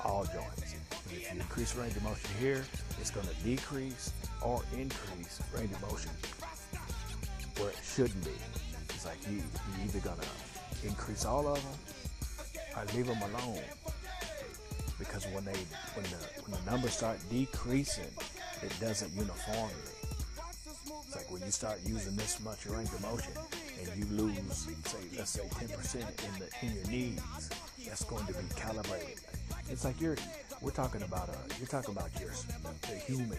all 0.04 0.26
joints. 0.26 0.76
If 1.06 1.22
you 1.34 1.40
increase 1.40 1.76
range 1.76 1.96
of 1.96 2.04
motion 2.04 2.30
here, 2.40 2.66
it's 3.00 3.12
going 3.12 3.28
to 3.28 3.36
decrease 3.44 4.12
or 4.42 4.64
increase 4.74 5.40
range 5.56 5.72
of 5.72 5.82
motion 5.82 6.12
where 7.58 7.70
it 7.70 7.80
shouldn't 7.84 8.24
be. 8.24 8.32
It's 8.90 9.06
like 9.06 9.18
you 9.30 9.38
you 9.38 9.86
either 9.86 10.00
going 10.00 10.18
to 10.18 10.88
increase 10.88 11.26
all 11.26 11.48
of 11.48 11.62
them 11.62 12.78
or 12.78 12.86
leave 12.96 13.08
them 13.08 13.22
alone. 13.22 13.62
Because 14.98 15.26
when 15.28 15.46
they 15.46 15.58
when 15.94 16.06
the 16.06 16.42
when 16.46 16.64
the 16.64 16.72
numbers 16.72 16.94
start 16.94 17.20
decreasing, 17.30 18.12
it 18.64 18.74
doesn't 18.80 19.14
uniformly 19.14 19.74
It's 21.06 21.16
like 21.16 21.32
when 21.32 21.42
you 21.42 21.52
start 21.52 21.80
using 21.86 22.16
this 22.16 22.40
much 22.44 22.66
range 22.66 22.90
of 22.90 23.02
motion 23.02 23.32
and 23.80 23.88
you 23.98 24.06
lose, 24.16 24.68
say, 24.86 24.98
let's 25.18 25.32
say 25.32 25.42
10% 25.42 25.96
in 25.96 26.40
the 26.40 26.66
in 26.66 26.76
your 26.76 26.86
knees, 26.88 27.50
that's 27.86 28.04
going 28.06 28.26
to 28.26 28.34
be 28.34 28.40
calibrated. 28.56 29.20
It's 29.70 29.84
like 29.84 30.00
you're, 30.00 30.16
we're 30.62 30.72
talking 30.72 31.02
about, 31.04 31.30
uh, 31.30 31.34
you're 31.60 31.68
talking 31.68 31.96
about 31.96 32.10
your, 32.20 32.32
the 32.82 32.96
human, 32.96 33.38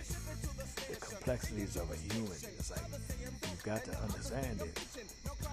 the 0.88 0.96
complexities 1.00 1.76
of 1.76 1.90
a 1.90 1.96
human. 2.14 2.32
It's 2.32 2.70
like 2.70 2.80
you've 3.50 3.62
got 3.62 3.84
to 3.84 3.98
understand 4.00 4.60
it 4.60 4.78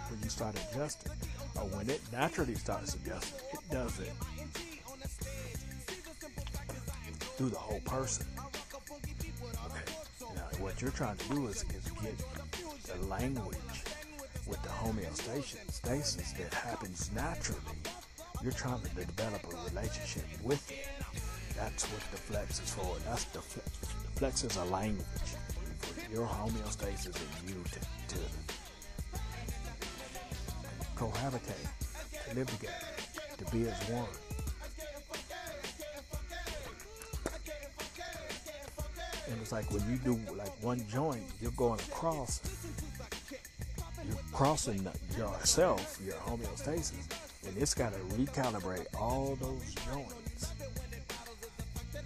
when 0.10 0.22
you 0.22 0.30
start 0.30 0.56
adjusting, 0.72 1.12
or 1.56 1.68
when 1.78 1.90
it 1.90 2.02
naturally 2.12 2.56
starts 2.56 2.96
adjusting, 2.96 3.40
it 3.54 3.72
does 3.72 4.00
it 4.00 4.12
through 7.38 7.50
the 7.50 7.58
whole 7.58 7.82
person 7.82 8.26
Okay. 9.44 9.92
Now, 10.36 10.48
what 10.60 10.82
you're 10.82 10.92
trying 10.92 11.18
to 11.18 11.30
do 11.30 11.48
is, 11.48 11.64
is 11.64 11.92
get 12.02 12.18
the 12.86 13.06
language 13.08 13.58
with 14.48 14.62
the 14.62 14.70
homeostasis 14.70 16.38
that 16.38 16.54
happens 16.54 17.12
naturally. 17.14 17.62
You're 18.42 18.52
trying 18.52 18.82
to 18.82 18.90
develop 18.96 19.42
a 19.46 19.70
relationship 19.70 20.26
with 20.44 20.70
it. 20.72 20.88
That's 21.58 21.86
what 21.86 22.02
the 22.12 22.18
flex 22.18 22.62
is 22.62 22.74
for. 22.74 22.98
That's 23.06 23.26
the 23.26 23.42
flex. 23.42 23.70
The 23.80 24.20
flex 24.20 24.44
is 24.44 24.58
a 24.58 24.66
language 24.66 25.06
your 26.14 26.28
homeostasis 26.28 27.16
and 27.16 27.50
you 27.50 27.64
to, 27.72 27.80
to 28.14 28.20
cohabitate, 30.96 31.68
to 32.30 32.36
live 32.36 32.48
together, 32.48 32.76
to 33.40 33.46
be 33.52 33.68
as 33.68 33.90
one. 33.90 34.06
And 39.28 39.42
it's 39.42 39.52
like 39.52 39.72
when 39.72 39.82
you 39.90 39.98
do 39.98 40.20
like 40.36 40.52
one 40.62 40.86
joint, 40.88 41.24
you're 41.42 41.52
going 41.52 41.80
across, 41.80 42.42
you're 44.06 44.16
crossing 44.32 44.88
yourself, 45.18 46.00
your 46.06 46.16
homeostasis, 46.18 47.08
and 47.48 47.58
it's 47.58 47.74
got 47.74 47.92
to 47.94 48.00
recalibrate 48.16 48.86
all 49.00 49.36
those 49.42 49.74
joints. 49.92 50.23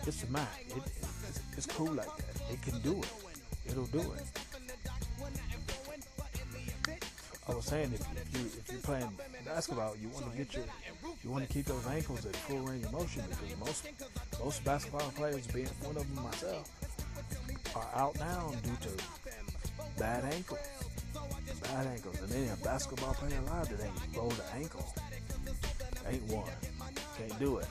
It's 0.08 0.30
Mac. 0.30 0.48
It, 0.70 0.78
it's, 0.78 1.42
it's 1.58 1.66
cool 1.66 1.92
like 1.92 2.08
that. 2.16 2.42
It 2.50 2.62
can 2.62 2.80
do 2.80 2.98
it. 2.98 3.12
It'll 3.66 3.88
do 3.88 4.00
it. 4.00 4.24
I 7.50 7.54
was 7.54 7.66
saying 7.66 7.92
if, 7.94 8.00
if 8.16 8.40
you 8.40 8.46
if 8.46 8.72
you're 8.72 8.82
playing 8.82 9.12
basketball, 9.46 9.98
you 10.02 10.08
want 10.08 10.32
to 10.32 10.38
get 10.38 10.54
your 10.54 10.64
you 11.22 11.30
want 11.30 11.46
to 11.46 11.54
keep 11.54 11.66
those 11.66 11.86
ankles 11.88 12.26
at 12.26 12.34
full 12.38 12.60
range 12.60 12.86
of 12.86 12.94
motion 12.94 13.22
because 13.30 13.58
most 13.60 13.88
most 14.42 14.64
basketball 14.64 15.12
players, 15.12 15.46
being 15.48 15.68
one 15.84 15.98
of 15.98 16.16
them 16.16 16.24
myself, 16.24 16.72
are 17.76 17.90
out 17.94 18.18
now 18.18 18.54
due 18.64 18.78
to 18.88 19.04
bad 20.00 20.24
ankles, 20.34 20.60
bad 21.64 21.86
ankles. 21.88 22.18
And 22.22 22.30
then 22.30 22.50
a 22.54 22.64
basketball 22.64 23.14
player 23.14 23.40
alive 23.46 23.68
that 23.68 23.86
ain't 23.86 24.16
rolled 24.18 24.32
an 24.32 24.62
ankle, 24.62 24.86
ain't 26.08 26.24
one, 26.24 26.50
can't 27.18 27.38
do 27.40 27.58
it, 27.58 27.68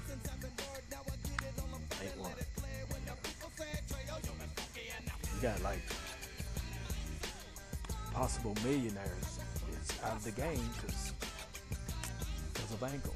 You 5.37 5.43
got 5.43 5.63
like 5.63 5.81
possible 8.15 8.55
millionaires 8.65 9.39
is 9.71 9.93
out 10.03 10.17
of 10.17 10.25
the 10.25 10.31
game 10.31 10.59
because 12.55 12.73
of 12.73 12.83
ankles. 12.83 13.15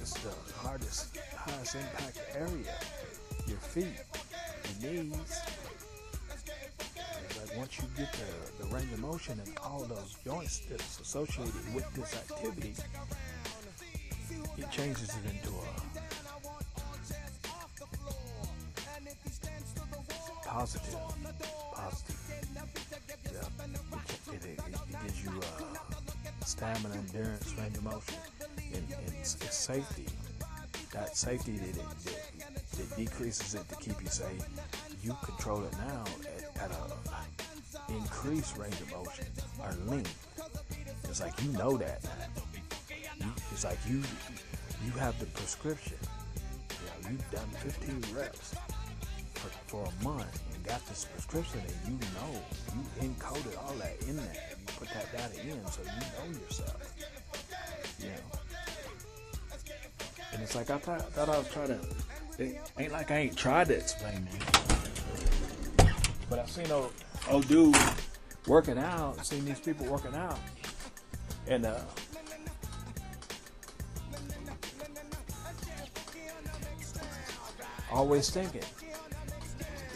It's 0.00 0.14
the 0.14 0.32
hardest, 0.54 1.18
highest 1.36 1.74
impact 1.74 2.20
area. 2.36 2.74
Your 3.48 3.58
feet, 3.58 3.86
your 4.80 4.92
knees. 4.92 5.40
Like 7.40 7.56
once 7.56 7.78
you 7.78 7.84
get 7.96 8.12
the, 8.12 8.62
the 8.62 8.72
range 8.72 8.92
of 8.92 9.00
motion 9.00 9.40
and 9.44 9.58
all 9.64 9.80
those 9.80 10.16
joints 10.24 10.60
that's 10.70 11.00
associated 11.00 11.74
with 11.74 11.92
this 11.94 12.14
activity, 12.14 12.74
it 14.56 14.70
changes 14.70 15.08
it 15.08 15.34
into 15.34 15.50
a 15.50 15.89
positive, 20.60 21.00
positive. 21.74 22.20
Yeah, 23.32 24.34
it, 24.34 24.44
it, 24.44 24.58
it 24.58 25.02
gives 25.02 25.24
you 25.24 25.30
uh, 25.30 26.44
stamina, 26.44 26.96
endurance, 26.96 27.54
range 27.56 27.76
of 27.78 27.84
motion, 27.84 28.16
and, 28.74 28.74
and 28.74 29.14
it's, 29.18 29.38
safety. 29.56 30.04
That 30.92 31.16
safety 31.16 31.52
that, 31.52 31.68
it, 31.68 31.76
that, 32.04 32.76
that 32.76 32.96
decreases 32.98 33.54
it 33.54 33.66
to 33.70 33.76
keep 33.76 34.02
you 34.02 34.08
safe. 34.08 34.44
You 35.02 35.16
control 35.24 35.64
it 35.64 35.72
now 35.78 36.04
at, 36.56 36.70
at 36.70 36.76
increased 37.88 38.58
range 38.58 38.78
of 38.82 38.90
motion 38.90 39.24
or 39.60 39.72
length. 39.86 40.14
It's 41.04 41.22
like 41.22 41.42
you 41.42 41.52
know 41.52 41.78
that. 41.78 42.04
It's 43.50 43.64
like 43.64 43.78
you 43.88 44.02
you 44.84 44.92
have 44.98 45.18
the 45.20 45.26
prescription. 45.26 45.96
You 46.68 46.86
know, 46.86 47.10
you've 47.12 47.30
done 47.30 47.48
15 47.62 48.14
reps 48.14 48.54
for, 49.40 49.48
for 49.68 49.84
a 49.84 50.04
month 50.04 50.49
got 50.70 50.86
this 50.86 51.04
prescription 51.04 51.60
and 51.60 51.74
you 51.92 51.98
know 52.14 52.30
you 52.76 53.08
encoded 53.08 53.58
all 53.60 53.74
that 53.74 53.96
in 54.06 54.16
there. 54.16 54.32
You 54.60 54.66
put 54.78 54.88
that 54.90 55.10
data 55.10 55.40
in 55.42 55.66
so 55.66 55.82
you 55.82 56.32
know 56.32 56.38
yourself. 56.38 56.94
You 57.98 58.06
know. 58.06 58.38
And 60.32 60.42
it's 60.42 60.54
like 60.54 60.70
I 60.70 60.78
thought, 60.78 61.00
I 61.00 61.02
thought 61.02 61.28
I 61.28 61.38
was 61.38 61.48
trying 61.48 61.68
to. 61.68 61.80
It 62.38 62.56
ain't 62.78 62.92
like 62.92 63.10
I 63.10 63.16
ain't 63.18 63.36
tried 63.36 63.66
to 63.66 63.76
explain 63.78 64.28
it. 64.32 65.86
But 66.28 66.38
I've 66.38 66.48
seen 66.48 66.70
old, 66.70 66.92
old 67.28 67.48
dude 67.48 67.76
working 68.46 68.78
out, 68.78 69.26
seen 69.26 69.44
these 69.44 69.58
people 69.58 69.86
working 69.86 70.14
out, 70.14 70.38
and 71.48 71.66
uh, 71.66 71.80
always 77.90 78.30
thinking, 78.30 78.62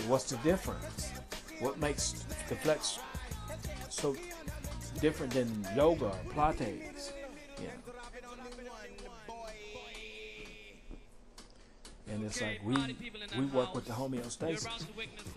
what's 0.08 0.30
the 0.30 0.36
difference? 0.38 1.12
What 1.60 1.78
makes 1.78 2.24
the 2.48 2.56
flex 2.56 2.98
so 3.88 4.16
different 5.00 5.32
than 5.32 5.66
yoga 5.76 6.06
or 6.06 6.32
Pilates? 6.32 7.12
Yeah. 7.60 7.68
And 12.12 12.24
it's 12.24 12.40
like 12.40 12.60
we 12.64 12.74
we 13.38 13.46
work 13.46 13.74
with 13.74 13.86
the 13.86 13.92
homeostasis, 13.92 14.66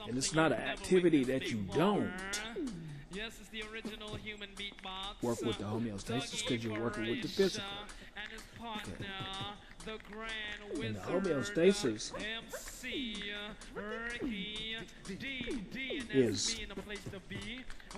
and 0.08 0.18
it's 0.18 0.34
not 0.34 0.52
an 0.52 0.60
activity 0.60 1.24
that 1.24 1.50
you 1.50 1.66
don't 1.76 2.12
Yes, 3.18 3.32
it's 3.40 3.50
the 3.50 3.64
original 3.74 4.16
human 4.16 4.50
beatbox. 4.56 5.24
work 5.24 5.42
with 5.42 5.58
the 5.58 5.64
homeostasis 5.64 6.46
because 6.48 6.64
you're 6.64 6.80
working 6.80 7.08
with 7.08 7.22
the 7.24 7.28
physical. 7.28 7.68
And 8.60 9.08
And 9.88 10.96
the 10.96 11.00
homeostasis 11.00 12.12
MC 12.20 13.24
Ricky 13.74 14.76
D, 15.08 15.16
D, 15.72 16.02
and 16.02 16.12
is 16.12 16.60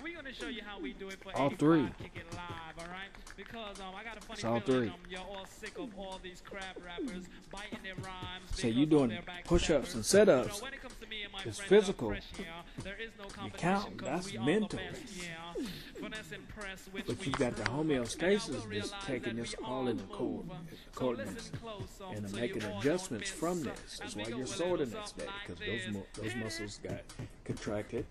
And 0.00 0.02
we're 0.04 0.14
gonna 0.22 0.34
show 0.34 0.48
you 0.48 0.62
how 0.64 0.80
we 0.80 0.92
do 0.92 1.08
it 1.08 1.18
for 1.22 1.36
all 1.36 1.50
three. 1.50 1.88
Kick 1.98 2.12
It 2.16 2.26
live, 2.34 2.78
all 2.78 2.86
right? 2.86 3.08
Because 3.36 3.80
um, 3.80 3.94
I 3.96 4.04
got 4.04 4.16
a 4.16 4.20
funny 4.20 4.34
It's 4.38 4.44
all 4.44 4.60
feeling 4.60 4.80
three. 4.82 4.88
um, 4.90 5.00
you're 5.08 5.20
all 5.20 5.46
sick 5.46 5.78
of 5.78 5.88
all 5.98 6.18
these 6.22 6.42
crap 6.44 6.76
rappers 6.84 7.24
biting 7.50 7.78
their 7.82 7.94
rhymes. 7.96 8.50
So 8.52 8.66
you 8.68 8.86
doing 8.86 9.16
push-ups 9.44 9.94
and 9.94 10.04
sit-ups. 10.04 10.58
So 10.60 10.66
it 10.66 10.80
comes 10.80 10.94
to 11.00 11.06
me 11.08 11.22
and 11.24 11.32
my 11.32 11.38
It's 11.44 11.58
friends, 11.58 11.68
physical. 11.68 12.08
Fresh, 12.10 12.24
yeah. 12.38 12.44
There 12.82 12.96
is 13.00 13.10
no 13.18 13.24
counting. 13.28 13.96
'cause 13.96 14.08
That's 14.08 14.34
mental. 14.34 14.78
yeah. 14.80 15.64
Finesse 16.00 16.32
and 16.32 16.48
press, 16.48 16.88
which 16.92 17.06
But 17.06 17.26
you 17.26 17.32
got 17.32 17.56
the 17.56 17.62
prove. 17.62 17.80
And 17.90 17.92
I 17.96 17.98
will 18.00 18.04
homeostasis 18.06 18.70
that's 18.90 19.06
taking 19.06 19.36
this 19.36 19.54
all 19.64 19.88
in 19.88 19.96
the 19.98 20.02
co- 20.04 20.24
move. 20.24 20.44
So 20.48 20.76
coordinates 20.94 21.50
close, 21.60 21.82
um, 22.02 22.16
and 22.16 22.30
so 22.30 22.36
making 22.36 22.62
adjustments 22.62 23.30
from 23.30 23.62
this. 23.62 23.98
That's 23.98 24.16
why 24.16 24.24
you're 24.28 24.46
sore 24.46 24.76
the 24.78 24.86
next 24.86 25.16
day 25.18 25.26
because 25.46 25.58
those 25.58 25.94
this. 26.14 26.32
those 26.32 26.42
muscles 26.42 26.80
got 26.82 27.00
contracted. 27.44 28.06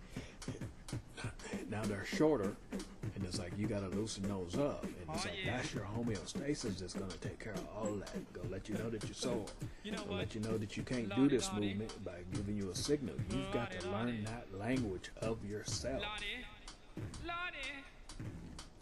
Now 1.70 1.84
they're 1.84 2.06
shorter, 2.06 2.56
and 2.72 3.24
it's 3.26 3.38
like 3.40 3.52
you 3.58 3.68
got 3.68 3.80
to 3.82 3.96
loosen 3.98 4.24
those 4.28 4.58
up. 4.58 4.84
And 4.84 4.94
it's 5.14 5.26
Oh, 5.26 5.30
like 5.30 5.38
yeah. 5.46 5.58
that's 5.58 5.74
your 5.74 5.84
homeostasis 5.84 6.78
that's 6.80 6.94
gonna 6.94 7.12
take 7.22 7.40
care 7.40 7.54
of 7.54 7.68
all 7.76 7.94
that. 7.96 8.34
Go 8.34 8.42
let 8.50 8.68
you 8.70 8.76
know 8.76 8.90
that 8.90 9.04
you're 9.04 9.14
sore. 9.14 9.46
You 9.84 9.92
know 9.92 10.04
let 10.10 10.34
you 10.36 10.42
know 10.42 10.58
that 10.58 10.78
you 10.78 10.84
can't 10.84 11.14
do 11.16 11.28
this 11.30 11.52
movement 11.54 12.04
by 12.04 12.20
giving 12.34 12.56
you 12.58 12.70
a 12.72 12.76
signal. 12.76 13.16
You've 13.30 13.52
got 13.52 13.72
to 13.72 13.90
learn 13.90 14.24
that 14.26 14.48
language 14.58 15.10
of 15.22 15.44
yourself. 15.46 16.04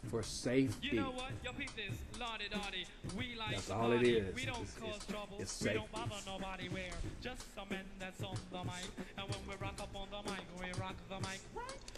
For 0.10 0.24
safety. 0.24 0.88
You 0.89 0.93
know 1.02 1.12
what? 1.12 1.32
Yo, 1.43 1.52
peep 1.54 1.70
this. 1.76 1.96
Lottie, 2.20 2.46
Lottie. 2.54 2.86
We 3.17 3.36
like 3.38 3.52
That's 3.56 3.70
all 3.70 3.91
it 3.91 4.04
is. 4.04 4.34
We 4.36 4.46
don't 4.46 4.62
It's- 4.62 4.74
cause 4.80 4.89
it's- 4.89 5.06
trouble. 5.08 5.38
it's 5.39 5.62
we 5.62 5.74
don't 5.74 5.91
bother 5.91 6.15
nobody. 6.26 6.70
We're 6.70 6.82
just 7.22 7.43
some 7.56 7.67
men 7.70 7.84
that's 8.00 8.22
on 8.24 8.36
the 8.52 8.63
mic. 8.63 8.88
And 9.17 9.30
when 9.30 9.39
we 9.50 9.56
rock 9.62 9.76
up 9.82 9.89
on 9.96 10.08
the 10.10 10.32
mic, 10.32 10.41
we 10.60 10.80
rock 10.82 10.96
the 11.10 11.20
mic. 11.20 11.39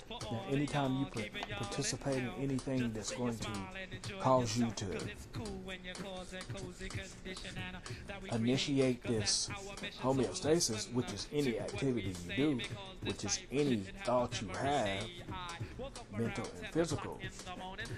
For 0.08 0.18
Now, 0.32 0.44
anytime 0.50 0.94
you 0.94 1.00
y'all, 1.02 1.10
pa- 1.12 1.20
keeping 1.22 1.44
y'all 1.50 1.60
participate 1.60 2.18
in 2.18 2.32
anything 2.40 2.92
that's 2.94 3.12
going 3.12 3.38
to 3.38 3.44
smile 3.44 3.74
and 3.80 3.94
enjoy 3.94 4.20
cause 4.20 4.58
you 4.58 4.66
yourself, 4.66 4.76
to 4.92 4.98
'cause 4.98 5.04
it's 5.08 5.28
cool 5.34 5.62
when 5.66 5.78
you 5.86 5.94
cause 5.94 6.34
a 6.34 6.40
cozy 6.54 6.90
condition 6.90 7.56
and, 7.68 7.76
uh, 7.76 8.14
we 8.24 8.30
initiate 8.32 9.04
this 9.04 9.46
that's 9.46 9.50
our 9.68 9.76
mission. 9.76 9.92
So 9.94 10.02
homeostasis, 10.02 10.92
which 10.94 11.10
uh, 11.10 11.14
is 11.14 11.28
any 11.32 11.60
activity 11.60 12.16
you 12.30 12.36
do, 12.36 12.60
which 13.04 13.24
is 13.24 13.40
any 13.52 13.78
thought 14.04 14.42
you 14.42 14.48
have, 14.48 14.86
day. 14.86 15.12
I 15.32 15.58
woke 15.78 16.00
up 16.00 16.12
mental 16.20 16.48
and 16.64 16.74
physical, 16.74 17.20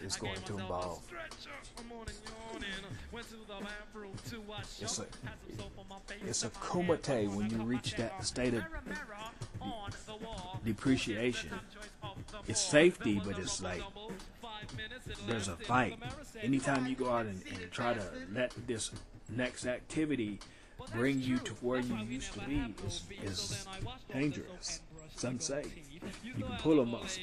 o'clock 0.06 0.38
in 0.38 0.42
the 0.42 0.42
morning. 0.42 0.42
is 0.42 0.42
going 0.42 0.42
to 0.44 0.58
involve. 0.60 1.04
stretcher. 1.06 1.56
I'm 1.78 1.92
on 1.92 2.06
and 2.08 2.18
yawning. 2.54 2.86
Went 3.12 3.28
to 3.28 3.34
the 3.36 3.64
bathroom 3.64 4.12
to 4.30 4.42
wash 4.42 4.82
It's 4.82 5.00
a- 5.00 5.02
Had 5.02 5.10
some 5.48 5.58
soap 5.58 5.72
on 5.80 5.86
my 5.90 5.96
face 6.08 6.18
it's 6.28 6.44
a 6.44 6.50
kumite 6.50 7.30
when 7.36 7.50
you 7.50 7.58
reach 7.58 7.96
that 7.96 8.26
state 8.26 8.54
of 8.54 8.64
mirror, 8.70 8.82
mirror 8.86 9.18
on 9.62 9.92
the 10.08 10.16
wall. 10.26 10.60
depreciation. 10.66 11.50
Who 11.50 11.56
gets 11.56 11.74
the 11.74 11.90
top 12.02 12.16
choice 12.16 12.40
of 12.40 12.46
the 12.46 12.52
It's 12.52 12.62
safety, 12.62 13.22
but 13.24 13.38
it's 13.40 13.62
like 13.62 13.80
double. 13.80 14.12
Five 14.42 14.76
minutes 14.78 15.08
it 15.08 15.28
there's 15.28 15.48
a 15.48 15.56
fight. 15.56 16.00
The 16.00 16.06
mirror 16.06 16.24
said, 16.24 16.44
Anytime 16.44 16.88
you 16.88 16.96
go 16.96 17.10
out 17.12 17.26
and, 17.26 17.42
and 17.52 17.72
try 17.72 17.94
to 17.94 18.04
let 18.34 18.54
this 18.68 18.92
next 19.30 19.66
activity 19.66 20.40
bring 20.94 21.22
you 21.22 21.38
to 21.40 21.54
where 21.56 21.80
you 21.80 21.96
used 21.98 22.34
to 22.34 22.40
be 22.42 22.74
is, 22.86 23.04
is 23.24 23.68
dangerous. 24.12 24.82
It's 25.14 25.24
unsafe. 25.24 25.72
You 26.24 26.34
can 26.34 26.44
pull 26.60 26.80
a 26.80 26.86
muscle. 26.86 27.22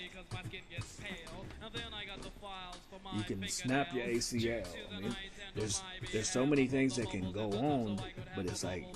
You 3.16 3.22
can 3.22 3.46
snap 3.48 3.92
your 3.94 4.04
ACL. 4.04 4.66
I 4.96 5.00
mean, 5.00 5.16
there's 5.54 5.82
there's 6.12 6.28
so 6.28 6.46
many 6.46 6.66
things 6.66 6.96
that 6.96 7.10
can 7.10 7.32
go 7.32 7.50
on, 7.52 8.00
but 8.36 8.46
it's 8.46 8.64
like 8.64 8.86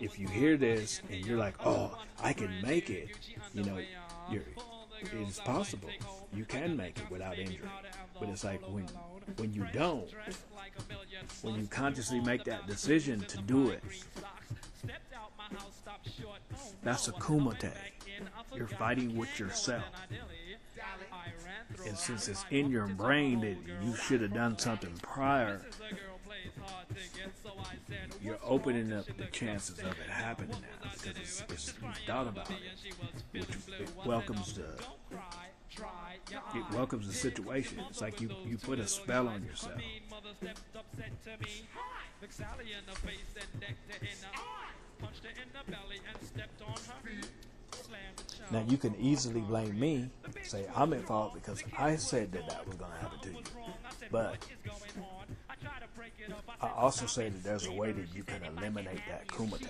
if 0.00 0.18
you 0.18 0.28
hear 0.28 0.56
this 0.56 1.00
and 1.10 1.24
you're 1.24 1.38
like, 1.38 1.54
oh, 1.64 1.96
I 2.22 2.32
can 2.32 2.60
make 2.62 2.90
it, 2.90 3.10
you 3.54 3.62
know, 3.62 3.78
you're, 4.30 4.42
it's 5.20 5.40
possible. 5.40 5.88
You 6.34 6.44
can 6.44 6.76
make 6.76 6.98
it 6.98 7.10
without 7.10 7.38
injury. 7.38 7.68
But 8.18 8.28
it's 8.28 8.44
like 8.44 8.60
when 8.68 8.86
when 9.36 9.52
you 9.52 9.66
don't, 9.72 10.08
when 11.42 11.54
you 11.54 11.66
consciously 11.66 12.20
make 12.20 12.44
that 12.44 12.66
decision 12.66 13.20
to 13.20 13.38
do 13.38 13.70
it, 13.70 13.82
That's 16.82 17.08
a 17.08 17.12
kumite. 17.12 17.72
You're 18.54 18.66
fighting 18.66 19.16
with 19.16 19.38
yourself. 19.38 19.84
And 21.86 21.96
since 21.96 22.28
it's 22.28 22.44
in 22.50 22.70
your 22.70 22.86
brain 22.86 23.40
that 23.40 23.56
you 23.84 23.96
should 23.96 24.20
have 24.20 24.34
done 24.34 24.58
something 24.58 24.92
prior, 25.02 25.62
you're 28.22 28.38
opening 28.44 28.92
up 28.92 29.06
the 29.16 29.26
chances 29.26 29.78
of 29.78 29.86
it 29.86 30.08
happening 30.08 30.50
now 30.50 30.90
because 30.92 31.06
it's, 31.06 31.42
it's 31.48 31.70
thought 32.06 32.28
about 32.28 32.50
it, 32.50 32.56
which 33.32 33.42
it 33.80 33.90
welcomes 34.06 34.54
the 34.54 34.64
it 36.54 36.74
welcomes 36.74 37.06
the 37.06 37.12
situation. 37.12 37.78
It's 37.88 38.00
like 38.00 38.20
you 38.20 38.30
you 38.44 38.58
put 38.58 38.78
a 38.78 38.86
spell 38.86 39.28
on 39.28 39.44
yourself. 39.44 39.80
Now 48.50 48.64
you 48.68 48.76
can 48.76 48.94
easily 48.96 49.40
blame 49.40 49.78
me, 49.78 50.10
say 50.42 50.66
I'm 50.74 50.92
at 50.92 51.06
fault 51.06 51.34
because 51.34 51.62
I 51.78 51.96
said 51.96 52.32
that 52.32 52.48
that 52.48 52.66
was 52.66 52.76
going 52.76 52.90
to 52.90 52.98
happen 52.98 53.18
to 53.20 53.28
you. 53.28 53.44
But 54.10 54.44
I 56.60 56.68
also 56.68 57.06
say 57.06 57.28
that 57.28 57.44
there's 57.44 57.66
a 57.66 57.72
way 57.72 57.92
that 57.92 58.14
you 58.14 58.24
can 58.24 58.42
eliminate 58.44 59.00
that 59.08 59.28
kumite, 59.28 59.66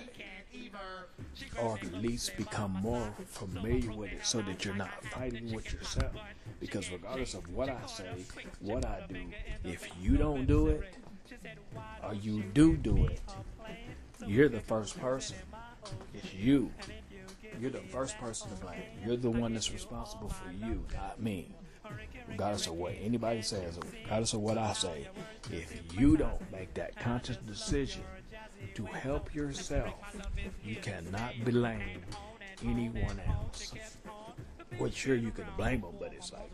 or 1.60 1.74
at 1.74 1.94
least 1.94 2.36
become 2.36 2.72
more 2.72 3.12
familiar 3.26 3.92
with 3.92 4.12
it, 4.12 4.24
so 4.24 4.40
that 4.42 4.64
you're 4.64 4.74
not 4.74 5.04
fighting 5.06 5.52
with 5.52 5.72
yourself. 5.72 6.12
Because 6.58 6.90
regardless 6.90 7.34
of 7.34 7.52
what 7.54 7.68
I 7.68 7.86
say, 7.86 8.24
what 8.60 8.84
I 8.86 9.02
do, 9.08 9.20
if 9.64 9.88
you 10.00 10.16
don't 10.16 10.46
do 10.46 10.68
it, 10.68 10.94
or 12.02 12.14
you 12.14 12.42
do 12.54 12.76
do 12.76 13.06
it, 13.06 13.20
you're 14.26 14.48
the 14.48 14.60
first 14.60 14.98
person. 14.98 15.36
It's 16.14 16.32
you. 16.34 16.72
You're 17.60 17.70
the 17.70 17.80
first 17.80 18.18
person 18.18 18.48
to 18.48 18.56
blame. 18.56 18.82
You're 19.04 19.18
the 19.18 19.30
one 19.30 19.52
that's 19.52 19.70
responsible 19.70 20.30
for 20.30 20.50
you, 20.50 20.86
not 20.94 21.20
me. 21.20 21.54
Regardless 22.26 22.66
of 22.66 22.74
what 22.74 22.94
anybody 23.02 23.42
says, 23.42 23.78
regardless 24.02 24.32
of 24.32 24.40
what 24.40 24.56
I 24.56 24.72
say, 24.72 25.08
if 25.52 25.82
you 25.98 26.16
don't 26.16 26.40
make 26.50 26.72
that 26.74 26.96
conscious 26.96 27.36
decision 27.36 28.02
to 28.74 28.84
help 28.86 29.34
yourself, 29.34 29.94
you 30.64 30.76
cannot 30.76 31.34
blame 31.44 32.02
anyone 32.64 33.20
else. 33.28 33.74
Well, 34.78 34.90
sure, 34.90 35.16
you 35.16 35.30
can 35.30 35.46
blame 35.56 35.82
them, 35.82 35.94
but 35.98 36.12
it's 36.14 36.32
like 36.32 36.50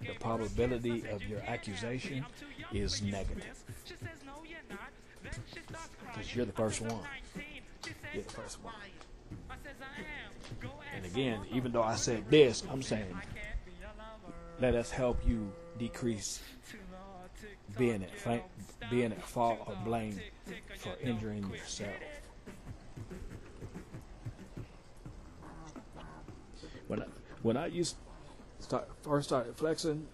the 0.00 0.14
probability 0.18 1.04
of 1.10 1.22
your 1.24 1.40
accusation 1.40 2.24
is 2.72 3.02
negative. 3.02 3.62
Because 6.12 6.34
you're 6.34 6.46
the 6.46 6.52
first 6.52 6.80
one. 6.80 7.04
The 8.14 8.22
first 8.22 8.58
one. 8.62 8.74
And 10.96 11.04
again, 11.04 11.40
even 11.52 11.72
though 11.72 11.82
I 11.82 11.94
said 11.94 12.28
this, 12.28 12.62
I'm 12.70 12.82
saying 12.82 13.14
let 14.60 14.74
us 14.74 14.90
help 14.90 15.20
you 15.26 15.52
decrease 15.78 16.40
being 17.78 18.02
at 18.02 18.14
fa- 18.18 18.42
being 18.90 19.12
at 19.12 19.22
fault 19.22 19.58
or 19.66 19.76
blame 19.84 20.20
for 20.78 20.92
injuring 21.02 21.48
yourself. 21.50 21.90
When 26.88 27.02
I, 27.02 27.06
when 27.42 27.56
I 27.56 27.66
used 27.66 27.96
start 28.58 28.88
first 29.02 29.28
started 29.28 29.56
flexing, 29.56 30.06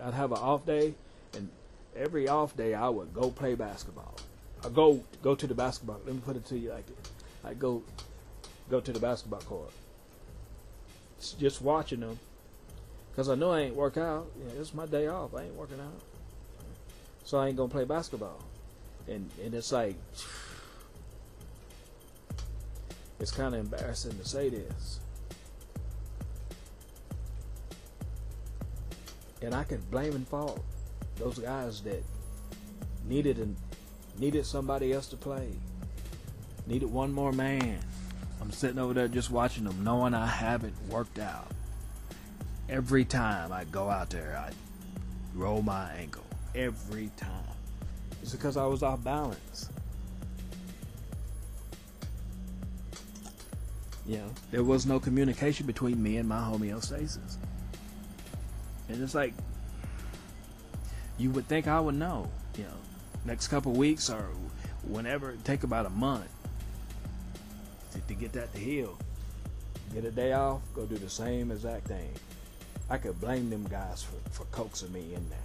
I'd 0.00 0.14
have 0.14 0.32
an 0.32 0.38
off 0.38 0.66
day, 0.66 0.94
and 1.34 1.48
every 1.96 2.28
off 2.28 2.56
day 2.56 2.74
I 2.74 2.88
would 2.88 3.12
go 3.14 3.30
play 3.30 3.54
basketball. 3.54 4.16
I 4.64 4.68
go 4.68 5.02
go 5.22 5.34
to 5.34 5.46
the 5.46 5.54
basketball. 5.54 6.00
Let 6.04 6.14
me 6.14 6.20
put 6.24 6.36
it 6.36 6.44
to 6.46 6.58
you 6.58 6.70
like 6.70 6.86
this: 6.86 7.12
I 7.44 7.54
go 7.54 7.82
go 8.70 8.80
to 8.80 8.92
the 8.92 9.00
basketball 9.00 9.40
court, 9.40 9.72
just 11.38 11.62
watching 11.62 12.00
them, 12.00 12.18
cause 13.16 13.28
I 13.28 13.34
know 13.34 13.52
I 13.52 13.60
ain't 13.60 13.74
work 13.74 13.96
out. 13.96 14.30
Yeah, 14.38 14.60
it's 14.60 14.74
my 14.74 14.86
day 14.86 15.08
off. 15.08 15.34
I 15.34 15.44
ain't 15.44 15.54
working 15.54 15.80
out, 15.80 16.00
so 17.24 17.38
I 17.38 17.48
ain't 17.48 17.56
gonna 17.56 17.70
play 17.70 17.84
basketball. 17.84 18.44
And 19.08 19.30
and 19.42 19.54
it's 19.54 19.72
like 19.72 19.96
it's 23.20 23.30
kind 23.30 23.54
of 23.54 23.60
embarrassing 23.60 24.18
to 24.18 24.28
say 24.28 24.50
this. 24.50 25.00
And 29.42 29.54
I 29.54 29.64
can 29.64 29.80
blame 29.90 30.14
and 30.14 30.28
fault 30.28 30.62
those 31.16 31.38
guys 31.38 31.80
that 31.82 32.02
needed 33.06 33.38
and 33.38 33.56
needed 34.20 34.44
somebody 34.44 34.92
else 34.92 35.06
to 35.08 35.16
play. 35.16 35.48
Needed 36.66 36.92
one 36.92 37.12
more 37.12 37.32
man. 37.32 37.78
I'm 38.40 38.52
sitting 38.52 38.78
over 38.78 38.92
there 38.92 39.08
just 39.08 39.30
watching 39.30 39.64
them, 39.64 39.82
knowing 39.82 40.14
I 40.14 40.26
haven't 40.26 40.74
worked 40.88 41.18
out. 41.18 41.48
Every 42.68 43.04
time 43.04 43.50
I 43.50 43.64
go 43.64 43.88
out 43.88 44.10
there, 44.10 44.36
I 44.36 44.52
roll 45.34 45.62
my 45.62 45.90
ankle. 45.92 46.24
Every 46.54 47.10
time. 47.16 47.30
It's 48.22 48.32
because 48.32 48.56
I 48.56 48.66
was 48.66 48.82
off 48.82 49.02
balance. 49.02 49.70
You 54.06 54.18
know, 54.18 54.30
there 54.50 54.64
was 54.64 54.86
no 54.86 55.00
communication 55.00 55.66
between 55.66 56.02
me 56.02 56.18
and 56.18 56.28
my 56.28 56.40
homeostasis. 56.40 57.36
And 58.88 59.02
it's 59.02 59.14
like, 59.14 59.32
you 61.16 61.30
would 61.30 61.46
think 61.46 61.68
I 61.68 61.80
would 61.80 61.94
know, 61.94 62.28
you 62.56 62.64
know, 62.64 62.70
next 63.24 63.48
couple 63.48 63.72
weeks 63.72 64.10
or 64.10 64.28
whenever, 64.82 65.36
take 65.44 65.62
about 65.62 65.86
a 65.86 65.90
month 65.90 66.30
to, 67.92 68.00
to 68.00 68.14
get 68.14 68.32
that 68.32 68.52
to 68.54 68.58
heal. 68.58 68.96
Get 69.92 70.04
a 70.04 70.10
day 70.10 70.32
off, 70.32 70.60
go 70.74 70.84
do 70.86 70.96
the 70.96 71.10
same 71.10 71.50
exact 71.50 71.88
thing. 71.88 72.10
I 72.88 72.98
could 72.98 73.20
blame 73.20 73.50
them 73.50 73.64
guys 73.68 74.02
for, 74.02 74.30
for 74.30 74.44
coaxing 74.46 74.92
me 74.92 75.14
in 75.14 75.28
there. 75.28 75.38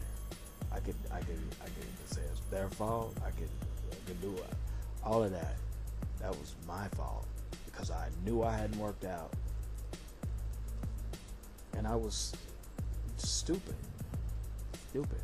I 0.71 0.79
could, 0.79 0.95
I 1.11 1.19
could, 1.19 1.39
I 1.61 1.65
could 1.65 2.09
say 2.09 2.21
it's 2.31 2.41
their 2.51 2.69
fault. 2.69 3.15
I 3.25 3.31
could, 3.31 3.49
I 3.91 3.95
could 4.07 4.21
do 4.21 4.33
it. 4.35 4.53
all 5.03 5.23
of 5.23 5.31
that. 5.31 5.55
That 6.19 6.31
was 6.31 6.55
my 6.67 6.87
fault 6.89 7.27
because 7.65 7.91
I 7.91 8.07
knew 8.25 8.43
I 8.43 8.55
hadn't 8.55 8.79
worked 8.79 9.05
out, 9.05 9.31
and 11.77 11.85
I 11.85 11.95
was 11.95 12.33
stupid. 13.17 13.75
Stupid. 14.89 15.19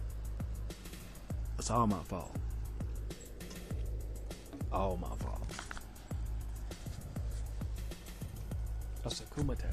It's 1.62 1.70
all 1.70 1.86
my 1.86 2.00
fault. 2.06 2.36
All 4.74 4.98
my 4.98 5.16
fault. 5.24 5.48
That's 9.04 9.20
a 9.20 9.24
kumite. 9.26 9.72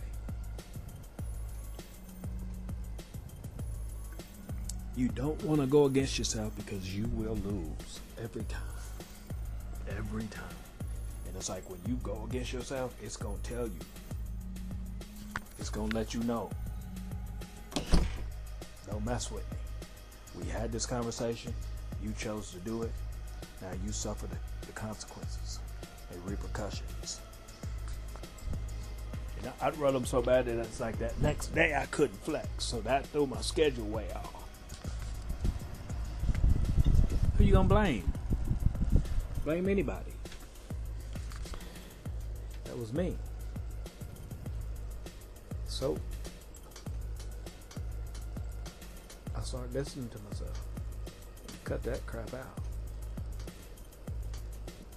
You 4.96 5.08
don't 5.08 5.42
want 5.44 5.62
to 5.62 5.66
go 5.66 5.86
against 5.86 6.18
yourself 6.18 6.54
because 6.56 6.94
you 6.94 7.06
will 7.14 7.36
lose 7.36 8.00
every 8.22 8.42
time. 8.42 8.60
Every 9.88 10.24
time. 10.24 10.44
And 11.26 11.34
it's 11.36 11.48
like 11.48 11.70
when 11.70 11.80
you 11.88 11.94
go 12.02 12.22
against 12.28 12.52
yourself, 12.52 12.94
it's 13.02 13.16
going 13.16 13.40
to 13.40 13.50
tell 13.50 13.66
you. 13.66 13.80
It's 15.58 15.70
going 15.70 15.88
to 15.88 15.96
let 15.96 16.12
you 16.12 16.22
know. 16.24 16.50
Don't 18.90 19.06
mess 19.06 19.30
with 19.30 19.50
me. 19.50 19.56
We 20.42 20.50
had 20.50 20.70
this 20.70 20.84
conversation. 20.84 21.54
You 22.02 22.12
chose 22.18 22.50
to 22.52 22.58
do 22.58 22.82
it. 22.82 22.92
Now 23.60 23.70
you 23.84 23.92
suffer 23.92 24.26
the, 24.26 24.36
the 24.66 24.72
consequences 24.72 25.58
and 26.12 26.24
repercussions. 26.30 27.20
And 29.38 29.52
I, 29.60 29.66
I'd 29.66 29.76
run 29.78 29.94
them 29.94 30.04
so 30.04 30.22
bad 30.22 30.46
that 30.46 30.58
it's 30.58 30.80
like 30.80 30.98
that 30.98 31.20
next 31.20 31.54
day 31.54 31.74
I 31.74 31.86
couldn't 31.86 32.22
flex. 32.24 32.48
So 32.64 32.80
that 32.82 33.06
threw 33.06 33.26
my 33.26 33.40
schedule 33.40 33.86
way 33.86 34.06
off. 34.14 34.34
Who 37.36 37.44
you 37.44 37.52
gonna 37.52 37.68
blame? 37.68 38.12
Blame 39.44 39.68
anybody. 39.68 40.12
That 42.64 42.76
was 42.76 42.92
me. 42.92 43.16
So 45.66 45.96
I 49.36 49.40
started 49.42 49.72
listening 49.72 50.08
to 50.08 50.18
myself. 50.28 50.67
Cut 51.68 51.82
that 51.82 52.06
crap 52.06 52.32
out. 52.32 52.58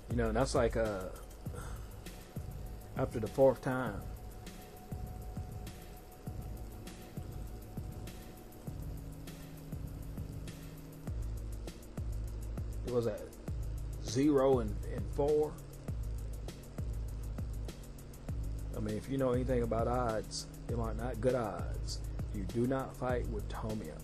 You 0.09 0.15
know, 0.15 0.31
that's 0.31 0.55
like 0.55 0.77
uh 0.77 1.01
after 2.95 3.19
the 3.19 3.27
fourth 3.27 3.61
time. 3.61 4.01
It 12.87 12.93
was 12.93 13.05
at 13.05 13.19
zero 14.05 14.59
and, 14.59 14.73
and 14.95 15.03
four. 15.13 15.51
I 18.77 18.79
mean, 18.79 18.95
if 18.95 19.09
you 19.09 19.17
know 19.17 19.33
anything 19.33 19.63
about 19.63 19.89
odds, 19.89 20.47
they 20.67 20.75
are 20.75 20.93
not 20.93 21.19
good 21.19 21.35
odds. 21.35 21.99
You 22.33 22.43
do 22.43 22.65
not 22.65 22.95
fight 22.95 23.27
with 23.27 23.45
Tomio. 23.49 23.97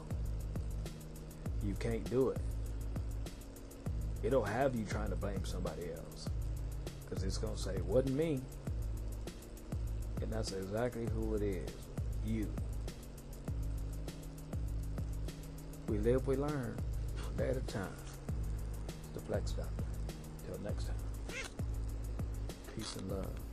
You 1.66 1.74
can't 1.80 2.04
do 2.10 2.32
it. 2.32 2.42
It'll 4.28 4.44
have 4.44 4.76
you 4.76 4.84
trying 4.84 5.10
to 5.10 5.16
blame 5.16 5.46
somebody 5.46 5.84
else. 5.96 6.28
Because 7.06 7.24
it's 7.24 7.38
going 7.38 7.56
to 7.56 7.62
say, 7.62 7.80
wasn't 7.80 8.16
me. 8.16 8.42
And 10.22 10.30
that's 10.30 10.52
exactly 10.52 11.08
who 11.14 11.36
it 11.36 11.42
is. 11.42 11.70
You. 12.26 12.52
We 15.88 16.00
live, 16.00 16.28
we 16.28 16.36
learn. 16.36 16.76
One 17.24 17.38
day 17.38 17.52
at 17.52 17.56
a 17.56 17.62
time. 17.62 17.88
The 19.14 19.22
Flex 19.22 19.52
Doctor. 19.52 19.86
Till 20.46 20.60
next 20.62 20.88
time. 20.88 21.46
Peace 22.76 22.98
and 22.98 23.10
love. 23.10 23.47